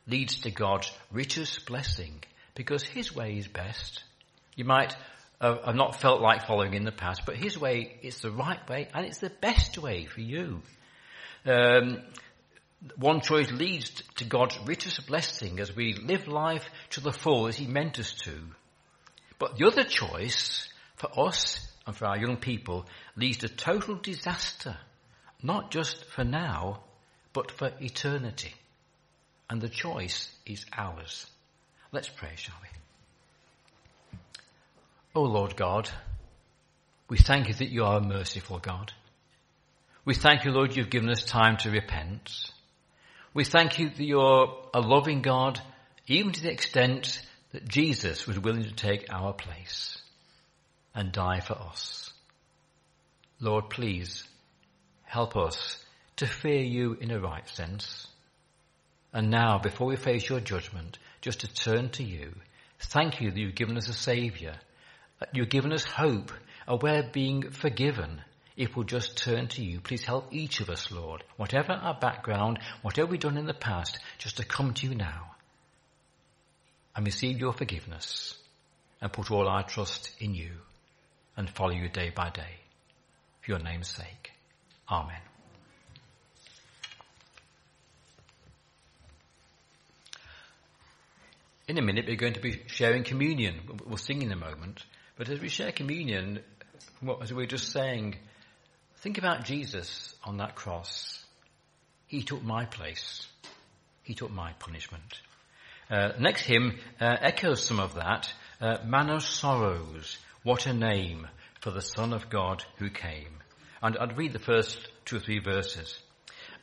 leads 0.06 0.40
to 0.40 0.50
God's 0.50 0.90
richest 1.10 1.66
blessing 1.66 2.22
because 2.54 2.82
his 2.82 3.14
way 3.14 3.36
is 3.38 3.48
best. 3.48 4.02
You 4.56 4.64
might 4.64 4.94
have 5.40 5.74
not 5.74 6.00
felt 6.00 6.20
like 6.20 6.46
following 6.46 6.74
in 6.74 6.84
the 6.84 6.92
past, 6.92 7.22
but 7.26 7.36
his 7.36 7.58
way 7.58 7.96
is 8.02 8.20
the 8.20 8.30
right 8.30 8.66
way 8.68 8.88
and 8.94 9.04
it's 9.04 9.18
the 9.18 9.30
best 9.30 9.78
way 9.78 10.06
for 10.06 10.20
you. 10.20 10.62
Um, 11.46 12.02
one 12.96 13.20
choice 13.20 13.50
leads 13.50 13.90
to 14.16 14.24
God's 14.24 14.58
richest 14.66 15.06
blessing 15.06 15.58
as 15.58 15.74
we 15.74 15.94
live 15.94 16.28
life 16.28 16.64
to 16.90 17.00
the 17.00 17.12
full 17.12 17.46
as 17.46 17.56
he 17.56 17.66
meant 17.66 17.98
us 17.98 18.12
to. 18.24 18.32
But 19.38 19.56
the 19.56 19.66
other 19.66 19.84
choice 19.84 20.68
for 20.96 21.26
us 21.26 21.66
and 21.86 21.96
for 21.96 22.06
our 22.06 22.18
young 22.18 22.36
people 22.36 22.86
leads 23.16 23.38
to 23.38 23.48
total 23.48 23.96
disaster, 23.96 24.76
not 25.42 25.70
just 25.70 26.04
for 26.04 26.24
now, 26.24 26.80
but 27.32 27.50
for 27.50 27.72
eternity. 27.80 28.54
And 29.48 29.61
the 29.61 29.68
choice 29.68 30.30
is 30.46 30.64
ours. 30.76 31.26
Let's 31.92 32.09
pray, 32.09 32.33
shall 32.37 32.54
we? 32.62 32.68
O 35.16 35.20
oh 35.20 35.24
Lord 35.24 35.54
God, 35.54 35.88
we 37.09 37.18
thank 37.18 37.48
you 37.48 37.54
that 37.54 37.68
you 37.68 37.85
are 37.85 37.98
a 37.98 38.02
merciful 38.02 38.59
God. 38.59 38.92
We 40.04 40.14
thank 40.14 40.44
you, 40.44 40.50
Lord, 40.50 40.74
you've 40.74 40.90
given 40.90 41.09
us 41.09 41.22
time 41.24 41.57
to 41.59 41.70
repent. 41.70 42.50
We 43.33 43.44
thank 43.44 43.78
you 43.78 43.90
that 43.90 44.04
you're 44.04 44.57
a 44.74 44.80
loving 44.80 45.22
God, 45.22 45.61
even 46.07 46.33
to 46.33 46.42
the 46.42 46.50
extent 46.50 47.22
that 47.52 47.68
Jesus 47.68 48.26
was 48.26 48.38
willing 48.38 48.64
to 48.64 48.74
take 48.74 49.07
our 49.12 49.33
place 49.33 50.02
and 50.94 51.12
die 51.12 51.40
for 51.40 51.54
us. 51.54 52.12
Lord, 53.40 53.70
please 53.70 54.24
help 55.04 55.37
us 55.37 55.78
to 56.16 56.26
fear 56.26 56.61
you 56.61 56.94
in 57.00 57.11
a 57.11 57.20
right 57.20 57.48
sense. 57.48 58.09
And 59.14 59.31
now, 59.31 59.59
before 59.59 59.87
we 59.87 59.96
face 59.96 60.29
your 60.29 60.40
judgment, 60.40 60.98
just 61.20 61.40
to 61.40 61.55
turn 61.55 61.88
to 61.90 62.03
you, 62.03 62.35
thank 62.81 63.20
you 63.20 63.31
that 63.31 63.38
you've 63.38 63.55
given 63.55 63.77
us 63.77 63.88
a 63.88 63.92
Saviour, 63.92 64.55
you've 65.33 65.48
given 65.48 65.72
us 65.72 65.85
hope, 65.85 66.33
and 66.66 66.83
we're 66.83 67.09
being 67.12 67.50
forgiven 67.53 68.20
if 68.57 68.74
we'll 68.74 68.85
just 68.85 69.16
turn 69.16 69.46
to 69.48 69.62
you. 69.62 69.81
Please 69.81 70.05
help 70.05 70.33
each 70.33 70.61
of 70.61 70.68
us, 70.68 70.90
Lord, 70.90 71.22
whatever 71.37 71.72
our 71.72 71.94
background, 71.94 72.59
whatever 72.83 73.12
we've 73.12 73.20
done 73.20 73.38
in 73.38 73.46
the 73.46 73.55
past, 73.55 73.98
just 74.18 74.38
to 74.38 74.44
come 74.44 74.74
to 74.74 74.87
you 74.88 74.96
now 74.96 75.31
and 76.96 77.07
receive 77.07 77.38
your 77.38 77.53
forgiveness 77.53 78.37
and 79.00 79.12
put 79.12 79.31
all 79.31 79.48
our 79.48 79.62
trust 79.62 80.11
in 80.20 80.35
you 80.35 80.50
and 81.37 81.48
follow 81.50 81.72
you 81.72 81.88
day 81.88 82.11
by 82.11 82.31
day. 82.31 82.61
For 83.42 83.53
your 83.53 83.61
name's 83.61 83.88
sake. 83.88 84.33
Amen. 84.90 85.34
In 91.66 91.79
a 91.79 91.83
minute, 91.83 92.05
we're 92.07 92.16
going 92.16 92.35
to 92.35 92.40
be 92.40 92.61
sharing 92.66 93.05
communion. 93.05 93.55
We'll 93.87 93.96
sing 93.96 94.20
in 94.20 94.31
a 94.31 94.37
moment. 94.37 94.85
But 95.16 95.31
as 95.31 95.40
we 95.40 95.48
share 95.48 95.72
communion, 95.72 96.40
as 97.22 97.33
we 97.33 97.37
were 97.37 97.46
just 97.46 97.72
saying, 97.72 98.16
think 98.98 99.16
about 99.16 99.44
Jesus 99.44 100.14
on 100.22 100.37
that 100.37 100.57
cross. 100.57 101.24
He 102.07 102.22
took 102.22 102.42
my 102.42 102.66
place. 102.66 103.27
He 104.03 104.12
took 104.12 104.31
my 104.31 104.53
punishment. 104.59 105.22
Uh, 105.90 106.11
next 106.20 106.42
hymn 106.42 106.79
uh, 107.00 107.16
echoes 107.22 107.64
some 107.64 107.81
of 107.81 107.94
that. 107.94 108.31
Uh, 108.61 108.77
Man 108.85 109.09
of 109.09 109.22
Sorrows, 109.22 110.18
what 110.42 110.66
a 110.66 110.74
name 110.74 111.27
for 111.62 111.70
the 111.70 111.81
Son 111.81 112.12
of 112.12 112.29
God 112.29 112.62
who 112.77 112.90
came. 112.90 113.38
And 113.83 113.96
I'd 113.96 114.18
read 114.18 114.35
the 114.35 114.38
first 114.38 114.79
two 115.07 115.16
or 115.16 115.20
three 115.20 115.38
verses. 115.38 115.98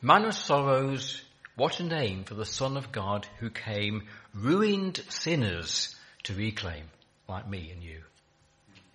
Man 0.00 0.24
of 0.26 0.34
Sorrows, 0.34 1.20
what 1.56 1.80
a 1.80 1.84
name 1.84 2.24
for 2.24 2.34
the 2.34 2.46
Son 2.46 2.76
of 2.76 2.92
God 2.92 3.26
who 3.38 3.50
came, 3.50 4.08
ruined 4.34 5.02
sinners 5.08 5.94
to 6.24 6.34
reclaim, 6.34 6.84
like 7.28 7.48
me 7.48 7.70
and 7.70 7.82
you. 7.82 8.02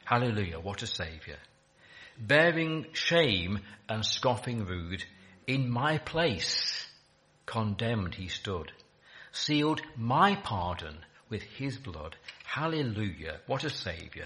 Hallelujah, 0.05 0.59
what 0.59 0.81
a 0.81 0.87
Saviour. 0.87 1.37
Bearing 2.19 2.87
shame 2.93 3.59
and 3.87 4.05
scoffing 4.05 4.65
rude, 4.65 5.03
in 5.45 5.69
my 5.69 5.97
place, 5.99 6.87
condemned 7.45 8.15
he 8.15 8.27
stood 8.27 8.71
sealed 9.37 9.81
my 9.95 10.35
pardon 10.35 10.97
with 11.29 11.43
his 11.43 11.77
blood. 11.77 12.15
Hallelujah. 12.43 13.39
What 13.45 13.63
a 13.63 13.69
saviour. 13.69 14.25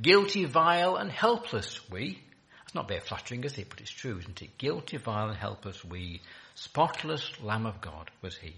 Guilty, 0.00 0.44
vile 0.44 0.96
and 0.96 1.10
helpless 1.10 1.80
we. 1.90 2.20
That's 2.60 2.74
not 2.74 2.88
very 2.88 3.00
flattering, 3.00 3.44
is 3.44 3.58
it? 3.58 3.68
But 3.70 3.80
it's 3.80 3.90
true, 3.90 4.18
isn't 4.18 4.42
it? 4.42 4.58
Guilty, 4.58 4.98
vile 4.98 5.28
and 5.28 5.36
helpless 5.36 5.84
we. 5.84 6.20
Spotless 6.54 7.40
Lamb 7.42 7.66
of 7.66 7.80
God 7.80 8.10
was 8.22 8.36
he. 8.36 8.54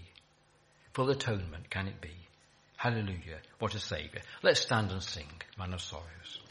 Full 0.93 1.09
atonement 1.09 1.69
can 1.69 1.87
it 1.87 1.99
be? 1.99 2.13
Hallelujah. 2.75 3.39
What 3.59 3.73
a 3.73 3.79
saviour. 3.79 4.21
Let's 4.43 4.61
stand 4.61 4.91
and 4.91 5.01
sing, 5.01 5.29
Man 5.57 5.73
of 5.73 5.81
Sorrows. 5.81 6.41